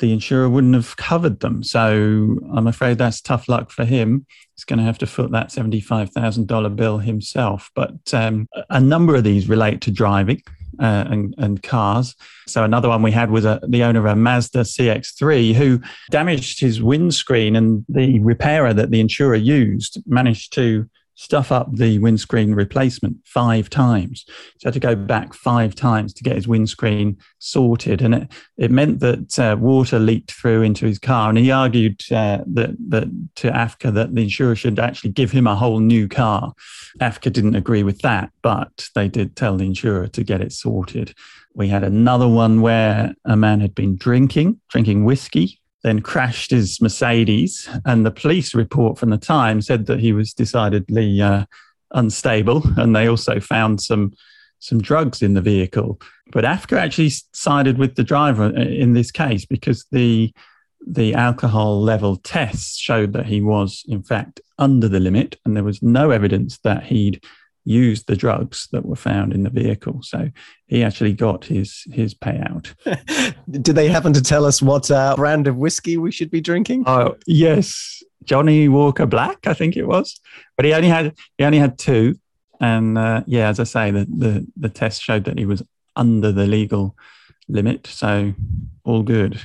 the 0.00 0.12
insurer 0.12 0.48
wouldn't 0.48 0.74
have 0.74 0.96
covered 0.96 1.40
them. 1.40 1.62
So 1.62 2.38
I'm 2.52 2.66
afraid 2.66 2.98
that's 2.98 3.20
tough 3.20 3.48
luck 3.48 3.70
for 3.70 3.84
him. 3.84 4.26
He's 4.54 4.64
going 4.64 4.78
to 4.78 4.84
have 4.84 4.98
to 4.98 5.06
foot 5.06 5.30
that 5.30 5.48
$75,000 5.48 6.76
bill 6.76 6.98
himself. 6.98 7.70
But 7.74 8.12
um, 8.12 8.48
a 8.70 8.80
number 8.80 9.14
of 9.14 9.24
these 9.24 9.48
relate 9.48 9.80
to 9.82 9.90
driving 9.90 10.42
uh, 10.80 11.04
and, 11.10 11.34
and, 11.38 11.62
cars. 11.62 12.14
So 12.46 12.64
another 12.64 12.88
one 12.88 13.02
we 13.02 13.10
had 13.10 13.30
was 13.30 13.44
a, 13.44 13.60
the 13.66 13.82
owner 13.82 14.00
of 14.00 14.06
a 14.06 14.16
Mazda 14.16 14.60
CX3 14.60 15.54
who 15.54 15.80
damaged 16.10 16.60
his 16.60 16.82
windscreen, 16.82 17.56
and 17.56 17.84
the 17.88 18.18
repairer 18.20 18.74
that 18.74 18.90
the 18.90 19.00
insurer 19.00 19.36
used 19.36 20.02
managed 20.06 20.52
to 20.54 20.88
stuff 21.14 21.52
up 21.52 21.68
the 21.72 21.98
windscreen 21.98 22.54
replacement 22.54 23.16
five 23.24 23.70
times. 23.70 24.24
So 24.58 24.68
had 24.68 24.74
to 24.74 24.80
go 24.80 24.94
back 24.94 25.32
five 25.34 25.74
times 25.74 26.12
to 26.14 26.24
get 26.24 26.36
his 26.36 26.48
windscreen 26.48 27.18
sorted, 27.38 28.02
and 28.02 28.14
it, 28.14 28.32
it 28.56 28.70
meant 28.70 29.00
that 29.00 29.38
uh, 29.38 29.56
water 29.58 29.98
leaked 29.98 30.32
through 30.32 30.62
into 30.62 30.86
his 30.86 30.98
car. 30.98 31.28
And 31.28 31.38
he 31.38 31.50
argued 31.50 32.00
uh, 32.10 32.38
that 32.46 32.76
that 32.88 33.08
to 33.36 33.50
AFCA 33.50 33.92
that 33.94 34.14
the 34.14 34.22
insurer 34.22 34.56
should 34.56 34.78
actually 34.78 35.10
give 35.10 35.30
him 35.30 35.46
a 35.46 35.56
whole 35.56 35.80
new 35.80 36.08
car. 36.08 36.52
AFCA 37.00 37.32
didn't 37.32 37.56
agree 37.56 37.82
with 37.82 38.00
that, 38.00 38.30
but 38.42 38.88
they 38.94 39.08
did 39.08 39.36
tell 39.36 39.56
the 39.56 39.66
insurer 39.66 40.08
to 40.08 40.24
get 40.24 40.40
it 40.40 40.52
sorted. 40.52 41.14
We 41.54 41.68
had 41.68 41.84
another 41.84 42.26
one 42.26 42.62
where 42.62 43.14
a 43.24 43.36
man 43.36 43.60
had 43.60 43.74
been 43.74 43.96
drinking, 43.96 44.60
drinking 44.68 45.04
whiskey 45.04 45.60
then 45.84 46.00
crashed 46.00 46.50
his 46.50 46.80
Mercedes. 46.80 47.68
And 47.84 48.04
the 48.04 48.10
police 48.10 48.54
report 48.54 48.98
from 48.98 49.10
the 49.10 49.18
time 49.18 49.60
said 49.60 49.86
that 49.86 50.00
he 50.00 50.12
was 50.12 50.32
decidedly 50.32 51.20
uh, 51.20 51.44
unstable. 51.92 52.62
And 52.76 52.96
they 52.96 53.06
also 53.06 53.38
found 53.38 53.80
some 53.80 54.12
some 54.58 54.80
drugs 54.80 55.20
in 55.20 55.34
the 55.34 55.42
vehicle. 55.42 56.00
But 56.32 56.44
AFCA 56.44 56.78
actually 56.78 57.10
sided 57.34 57.76
with 57.76 57.96
the 57.96 58.02
driver 58.02 58.46
in 58.56 58.94
this 58.94 59.10
case 59.10 59.44
because 59.44 59.84
the 59.92 60.32
the 60.86 61.14
alcohol 61.14 61.80
level 61.82 62.16
tests 62.16 62.78
showed 62.78 63.12
that 63.12 63.26
he 63.26 63.40
was 63.40 63.84
in 63.88 64.02
fact 64.02 64.40
under 64.58 64.88
the 64.88 65.00
limit, 65.00 65.36
and 65.44 65.54
there 65.54 65.64
was 65.64 65.82
no 65.82 66.10
evidence 66.10 66.58
that 66.58 66.84
he'd 66.84 67.22
used 67.64 68.06
the 68.06 68.16
drugs 68.16 68.68
that 68.72 68.84
were 68.84 68.96
found 68.96 69.32
in 69.32 69.42
the 69.42 69.50
vehicle. 69.50 70.02
So 70.02 70.30
he 70.66 70.84
actually 70.84 71.12
got 71.12 71.44
his 71.44 71.84
his 71.92 72.14
payout. 72.14 72.74
Did 73.50 73.74
they 73.74 73.88
happen 73.88 74.12
to 74.12 74.22
tell 74.22 74.44
us 74.44 74.60
what 74.62 74.90
uh, 74.90 75.16
brand 75.16 75.46
of 75.46 75.56
whiskey 75.56 75.96
we 75.96 76.12
should 76.12 76.30
be 76.30 76.40
drinking? 76.40 76.84
Oh 76.86 77.16
yes, 77.26 78.02
Johnnie 78.24 78.68
Walker 78.68 79.06
Black, 79.06 79.46
I 79.46 79.54
think 79.54 79.76
it 79.76 79.86
was. 79.86 80.20
But 80.56 80.66
he 80.66 80.74
only 80.74 80.88
had 80.88 81.14
he 81.38 81.44
only 81.44 81.58
had 81.58 81.78
two, 81.78 82.18
and 82.60 82.98
uh, 82.98 83.22
yeah, 83.26 83.48
as 83.48 83.60
I 83.60 83.64
say, 83.64 83.90
the, 83.90 84.04
the 84.04 84.46
the 84.56 84.68
test 84.68 85.02
showed 85.02 85.24
that 85.24 85.38
he 85.38 85.46
was 85.46 85.62
under 85.96 86.32
the 86.32 86.46
legal 86.46 86.96
limit. 87.48 87.86
So 87.86 88.34
all 88.84 89.02
good. 89.02 89.40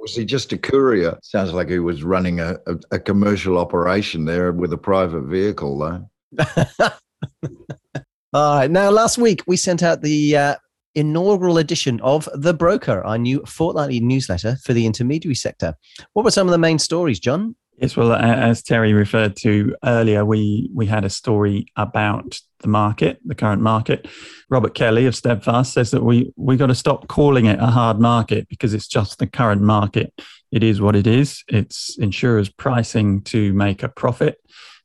Was 0.00 0.14
he 0.14 0.24
just 0.26 0.52
a 0.52 0.58
courier? 0.58 1.18
Sounds 1.22 1.54
like 1.54 1.70
he 1.70 1.78
was 1.78 2.04
running 2.04 2.38
a, 2.38 2.56
a, 2.66 2.76
a 2.90 2.98
commercial 2.98 3.56
operation 3.56 4.26
there 4.26 4.52
with 4.52 4.70
a 4.74 4.76
private 4.76 5.22
vehicle, 5.22 5.78
though. 5.78 6.90
All 8.32 8.58
right. 8.58 8.70
Now, 8.70 8.90
last 8.90 9.18
week 9.18 9.42
we 9.46 9.56
sent 9.56 9.82
out 9.82 10.02
the 10.02 10.36
uh, 10.36 10.54
inaugural 10.94 11.58
edition 11.58 12.00
of 12.00 12.28
The 12.34 12.54
Broker, 12.54 13.04
our 13.04 13.18
new 13.18 13.44
fortnightly 13.46 14.00
newsletter 14.00 14.56
for 14.64 14.72
the 14.72 14.86
intermediary 14.86 15.34
sector. 15.34 15.74
What 16.12 16.24
were 16.24 16.30
some 16.30 16.46
of 16.46 16.52
the 16.52 16.58
main 16.58 16.78
stories, 16.78 17.20
John? 17.20 17.54
Yes, 17.78 17.96
well, 17.96 18.12
as 18.12 18.62
Terry 18.62 18.92
referred 18.92 19.34
to 19.38 19.74
earlier, 19.84 20.24
we 20.24 20.70
we 20.72 20.86
had 20.86 21.04
a 21.04 21.10
story 21.10 21.66
about 21.74 22.38
the 22.60 22.68
market, 22.68 23.18
the 23.24 23.34
current 23.34 23.62
market. 23.62 24.06
Robert 24.48 24.74
Kelly 24.74 25.06
of 25.06 25.16
Steadfast 25.16 25.72
says 25.72 25.90
that 25.90 26.04
we 26.04 26.32
we 26.36 26.56
got 26.56 26.68
to 26.68 26.74
stop 26.74 27.08
calling 27.08 27.46
it 27.46 27.58
a 27.58 27.66
hard 27.66 27.98
market 27.98 28.48
because 28.48 28.74
it's 28.74 28.86
just 28.86 29.18
the 29.18 29.26
current 29.26 29.60
market. 29.60 30.12
It 30.52 30.62
is 30.62 30.80
what 30.80 30.94
it 30.94 31.08
is. 31.08 31.42
It's 31.48 31.98
insurers 31.98 32.48
pricing 32.48 33.22
to 33.22 33.52
make 33.54 33.82
a 33.82 33.88
profit. 33.88 34.36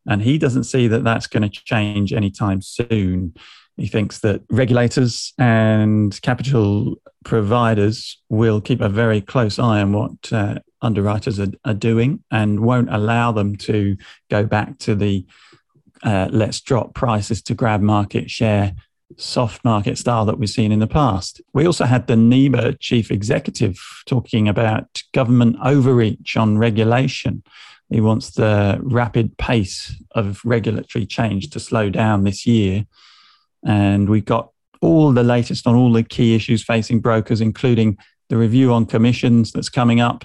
And 0.08 0.22
he 0.22 0.38
doesn't 0.38 0.63
see 0.63 0.88
that 0.88 1.03
that's 1.03 1.27
going 1.27 1.44
to 1.44 1.50
change 1.50 2.13
anytime 2.13 2.62
soon. 2.62 3.34
He 3.77 3.88
thinks 3.88 4.20
that 4.20 4.41
regulators 4.50 5.34
and 5.38 6.20
capital 6.22 6.96
providers 7.24 8.22
will 8.29 8.60
keep 8.60 8.82
a 8.82 8.89
very 8.89 9.22
close 9.22 9.58
eye 9.60 9.82
on 9.82 9.94
what 9.94 10.34
uh, 10.34 10.60
underwriters 10.82 11.39
are, 11.39 11.51
are, 11.65 11.74
doing 11.74 12.24
and 12.32 12.60
won't 12.60 12.94
allow 12.94 13.32
them 13.32 13.56
to 13.56 13.96
go 14.29 14.46
back 14.46 14.77
to 14.79 14.96
the 14.96 15.25
uh, 16.03 16.27
let's 16.32 16.62
drop 16.62 16.94
prices 16.94 17.41
to 17.41 17.53
grab 17.53 17.82
market 17.82 18.29
share 18.29 18.74
soft 19.18 19.63
market 19.65 19.98
style 19.98 20.25
that 20.25 20.38
we've 20.38 20.50
seen 20.50 20.72
in 20.72 20.79
the 20.79 20.88
past. 20.88 21.41
We 21.53 21.65
also 21.65 21.86
had 21.86 22.08
the 22.08 22.15
NIBA 22.15 22.79
chief 22.79 23.12
executive 23.12 23.77
talking 24.06 24.48
about 24.48 25.01
government 25.13 25.58
overreach 25.63 26.38
on 26.38 26.58
regulation 26.58 27.44
he 27.89 28.01
wants 28.01 28.31
the 28.31 28.79
rapid 28.81 29.38
pace 29.38 29.96
of 30.12 30.41
regulatory 30.46 31.05
change 31.05 31.50
to 31.51 31.60
slow 31.60 31.89
down 31.89 32.24
this 32.24 32.46
year. 32.46 32.86
And 33.65 34.08
we've 34.08 34.25
got 34.25 34.51
all 34.81 35.12
the 35.12 35.24
latest 35.24 35.67
on 35.67 35.75
all 35.75 35.91
the 35.91 36.03
key 36.03 36.36
issues 36.36 36.63
facing 36.63 37.00
brokers, 37.00 37.41
including 37.41 37.98
the 38.29 38.38
review 38.38 38.72
on 38.74 38.86
commissions 38.86 39.51
that's 39.51 39.69
coming 39.69 40.00
up, 40.00 40.24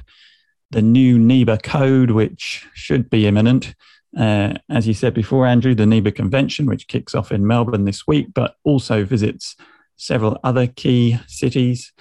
the 0.71 0.83
new 0.83 1.19
NIBA 1.19 1.63
code, 1.63 2.11
which 2.11 2.67
should 2.75 3.09
be 3.09 3.27
imminent. 3.27 3.75
Uh, 4.17 4.55
as 4.71 4.87
you 4.87 4.95
said 4.95 5.15
before, 5.15 5.47
Andrew, 5.47 5.75
the 5.75 5.85
NIBA 5.85 6.15
convention, 6.15 6.67
which 6.67 6.87
kicks 6.87 7.15
off 7.15 7.33
in 7.33 7.47
Melbourne 7.47 7.85
this 7.85 8.07
week, 8.07 8.29
but 8.35 8.57
also 8.63 9.05
visits 9.05 9.57
several 9.97 10.39
other 10.45 10.67
key 10.67 11.19
cities. 11.27 11.93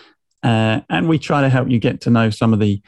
Uh, 0.43 0.81
and 0.89 1.07
we 1.07 1.17
try 1.17 1.41
to 1.41 1.49
help 1.49 1.69
you 1.69 1.79
get 1.79 2.01
to 2.01 2.09
know 2.09 2.29
some 2.29 2.53
of 2.53 2.59
the 2.59 2.81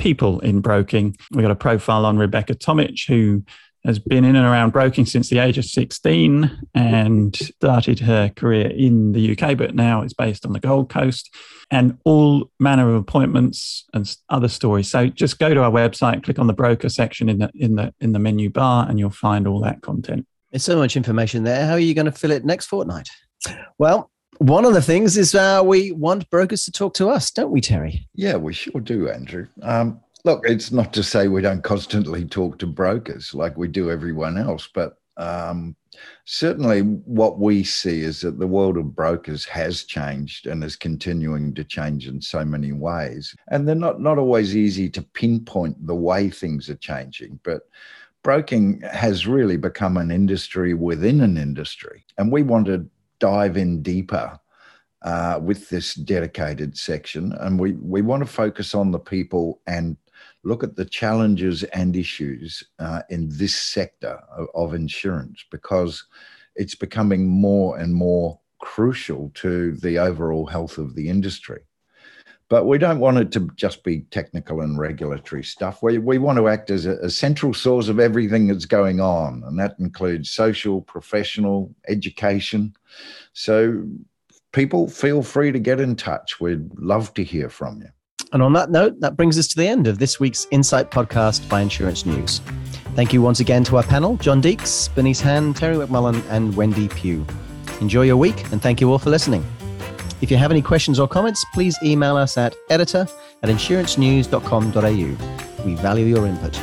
people 0.00 0.40
in 0.40 0.60
broking. 0.60 1.16
We've 1.30 1.42
got 1.42 1.50
a 1.50 1.56
profile 1.56 2.06
on 2.06 2.16
Rebecca 2.16 2.54
Tomich, 2.54 3.06
who 3.06 3.44
has 3.84 3.98
been 3.98 4.24
in 4.24 4.36
and 4.36 4.46
around 4.46 4.72
broking 4.72 5.06
since 5.06 5.30
the 5.30 5.38
age 5.38 5.56
of 5.56 5.64
16 5.64 6.50
and 6.74 7.36
started 7.36 8.00
her 8.00 8.30
career 8.30 8.68
in 8.68 9.12
the 9.12 9.36
UK, 9.36 9.56
but 9.56 9.74
now 9.74 10.02
is 10.02 10.12
based 10.12 10.44
on 10.44 10.52
the 10.52 10.60
Gold 10.60 10.90
Coast 10.90 11.34
and 11.70 11.98
all 12.04 12.50
manner 12.58 12.88
of 12.88 12.96
appointments 12.96 13.84
and 13.94 14.14
other 14.28 14.48
stories. 14.48 14.90
So 14.90 15.06
just 15.06 15.38
go 15.38 15.54
to 15.54 15.62
our 15.62 15.70
website, 15.70 16.24
click 16.24 16.38
on 16.38 16.46
the 16.46 16.52
broker 16.52 16.88
section 16.88 17.28
in 17.28 17.38
the 17.38 17.50
in 17.54 17.76
the 17.76 17.94
in 18.00 18.12
the 18.12 18.18
menu 18.18 18.50
bar, 18.50 18.86
and 18.88 18.98
you'll 18.98 19.10
find 19.10 19.46
all 19.46 19.60
that 19.60 19.80
content. 19.82 20.26
There's 20.50 20.64
so 20.64 20.76
much 20.76 20.96
information 20.96 21.44
there. 21.44 21.64
How 21.66 21.74
are 21.74 21.78
you 21.78 21.94
going 21.94 22.06
to 22.06 22.12
fill 22.12 22.32
it 22.32 22.44
next 22.44 22.66
fortnight? 22.66 23.08
Well, 23.78 24.10
one 24.40 24.64
of 24.64 24.72
the 24.72 24.80
things 24.80 25.18
is 25.18 25.34
uh, 25.34 25.60
we 25.62 25.92
want 25.92 26.28
brokers 26.30 26.64
to 26.64 26.72
talk 26.72 26.94
to 26.94 27.10
us, 27.10 27.30
don't 27.30 27.50
we, 27.50 27.60
Terry? 27.60 28.08
Yeah, 28.14 28.36
we 28.36 28.54
sure 28.54 28.80
do, 28.80 29.10
Andrew. 29.10 29.46
Um, 29.60 30.00
look, 30.24 30.48
it's 30.48 30.72
not 30.72 30.94
to 30.94 31.02
say 31.02 31.28
we 31.28 31.42
don't 31.42 31.62
constantly 31.62 32.24
talk 32.24 32.58
to 32.58 32.66
brokers 32.66 33.34
like 33.34 33.58
we 33.58 33.68
do 33.68 33.90
everyone 33.90 34.38
else, 34.38 34.66
but 34.74 34.96
um, 35.18 35.76
certainly 36.24 36.80
what 36.80 37.38
we 37.38 37.62
see 37.62 38.00
is 38.00 38.22
that 38.22 38.38
the 38.38 38.46
world 38.46 38.78
of 38.78 38.96
brokers 38.96 39.44
has 39.44 39.84
changed 39.84 40.46
and 40.46 40.64
is 40.64 40.74
continuing 40.74 41.52
to 41.52 41.62
change 41.62 42.08
in 42.08 42.22
so 42.22 42.42
many 42.42 42.72
ways. 42.72 43.34
And 43.48 43.68
they're 43.68 43.74
not, 43.74 44.00
not 44.00 44.16
always 44.16 44.56
easy 44.56 44.88
to 44.88 45.02
pinpoint 45.02 45.86
the 45.86 45.94
way 45.94 46.30
things 46.30 46.70
are 46.70 46.76
changing, 46.76 47.40
but 47.44 47.68
broking 48.22 48.80
has 48.90 49.26
really 49.26 49.58
become 49.58 49.98
an 49.98 50.10
industry 50.10 50.72
within 50.72 51.20
an 51.20 51.36
industry. 51.36 52.06
And 52.16 52.32
we 52.32 52.42
want 52.42 52.64
to 52.68 52.88
dive 53.20 53.56
in 53.56 53.82
deeper 53.82 54.38
uh, 55.02 55.38
with 55.42 55.68
this 55.68 55.94
dedicated 55.94 56.76
section. 56.76 57.32
And 57.40 57.58
we, 57.58 57.72
we 57.72 58.02
want 58.02 58.22
to 58.22 58.28
focus 58.28 58.74
on 58.74 58.90
the 58.90 58.98
people 58.98 59.60
and 59.66 59.96
look 60.42 60.64
at 60.64 60.76
the 60.76 60.84
challenges 60.84 61.62
and 61.64 61.96
issues 61.96 62.62
uh, 62.78 63.02
in 63.10 63.28
this 63.30 63.54
sector 63.54 64.20
of, 64.36 64.48
of 64.54 64.74
insurance 64.74 65.44
because 65.50 66.04
it's 66.56 66.74
becoming 66.74 67.26
more 67.26 67.78
and 67.78 67.94
more 67.94 68.38
crucial 68.58 69.30
to 69.34 69.72
the 69.76 69.98
overall 69.98 70.46
health 70.46 70.76
of 70.78 70.94
the 70.94 71.08
industry. 71.08 71.60
But 72.50 72.66
we 72.66 72.78
don't 72.78 72.98
want 72.98 73.16
it 73.16 73.30
to 73.32 73.48
just 73.54 73.84
be 73.84 74.00
technical 74.10 74.60
and 74.60 74.76
regulatory 74.78 75.44
stuff. 75.44 75.82
We, 75.82 75.98
we 75.98 76.18
want 76.18 76.36
to 76.36 76.48
act 76.48 76.68
as 76.68 76.84
a, 76.84 76.96
a 76.96 77.08
central 77.08 77.54
source 77.54 77.88
of 77.88 78.00
everything 78.00 78.48
that's 78.48 78.66
going 78.66 79.00
on, 79.00 79.42
and 79.46 79.58
that 79.58 79.76
includes 79.78 80.30
social, 80.30 80.82
professional, 80.82 81.72
education. 81.88 82.74
So, 83.32 83.86
people 84.52 84.88
feel 84.88 85.22
free 85.22 85.52
to 85.52 85.60
get 85.60 85.80
in 85.80 85.94
touch. 85.94 86.40
We'd 86.40 86.68
love 86.76 87.14
to 87.14 87.24
hear 87.24 87.48
from 87.48 87.82
you. 87.82 87.88
And 88.32 88.42
on 88.42 88.52
that 88.54 88.70
note, 88.70 88.98
that 89.00 89.16
brings 89.16 89.38
us 89.38 89.46
to 89.48 89.56
the 89.56 89.66
end 89.66 89.86
of 89.86 89.98
this 89.98 90.18
week's 90.18 90.46
Insight 90.50 90.90
podcast 90.90 91.48
by 91.48 91.60
Insurance 91.60 92.04
News. 92.04 92.40
Thank 92.94 93.12
you 93.12 93.22
once 93.22 93.38
again 93.38 93.62
to 93.64 93.76
our 93.76 93.84
panel 93.84 94.16
John 94.16 94.42
Deeks, 94.42 94.92
Bernice 94.94 95.20
Han, 95.20 95.54
Terry 95.54 95.76
McMullen, 95.76 96.22
and 96.28 96.56
Wendy 96.56 96.88
Pugh. 96.88 97.24
Enjoy 97.80 98.02
your 98.02 98.16
week, 98.16 98.50
and 98.50 98.60
thank 98.60 98.80
you 98.80 98.90
all 98.90 98.98
for 98.98 99.10
listening. 99.10 99.44
If 100.20 100.30
you 100.30 100.36
have 100.36 100.50
any 100.50 100.62
questions 100.62 101.00
or 101.00 101.08
comments, 101.08 101.44
please 101.54 101.76
email 101.82 102.16
us 102.16 102.36
at 102.36 102.54
editor 102.68 103.06
at 103.42 103.48
insurancenews.com.au. 103.48 105.64
We 105.64 105.74
value 105.76 106.06
your 106.06 106.26
input. 106.26 106.60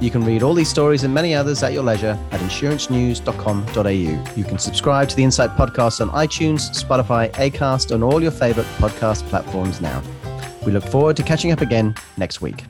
You 0.00 0.10
can 0.10 0.24
read 0.24 0.42
all 0.42 0.54
these 0.54 0.70
stories 0.70 1.04
and 1.04 1.12
many 1.12 1.34
others 1.34 1.62
at 1.62 1.72
your 1.72 1.82
leisure 1.82 2.18
at 2.32 2.40
insurancenews.com.au. 2.40 4.36
You 4.36 4.44
can 4.44 4.58
subscribe 4.58 5.08
to 5.10 5.16
the 5.16 5.22
Insight 5.22 5.50
podcast 5.50 6.00
on 6.00 6.08
iTunes, 6.10 6.70
Spotify, 6.70 7.30
Acast, 7.32 7.94
and 7.94 8.02
all 8.02 8.22
your 8.22 8.32
favorite 8.32 8.66
podcast 8.78 9.28
platforms 9.28 9.80
now. 9.80 10.02
We 10.64 10.72
look 10.72 10.84
forward 10.84 11.16
to 11.18 11.22
catching 11.22 11.52
up 11.52 11.60
again 11.60 11.94
next 12.16 12.40
week. 12.40 12.64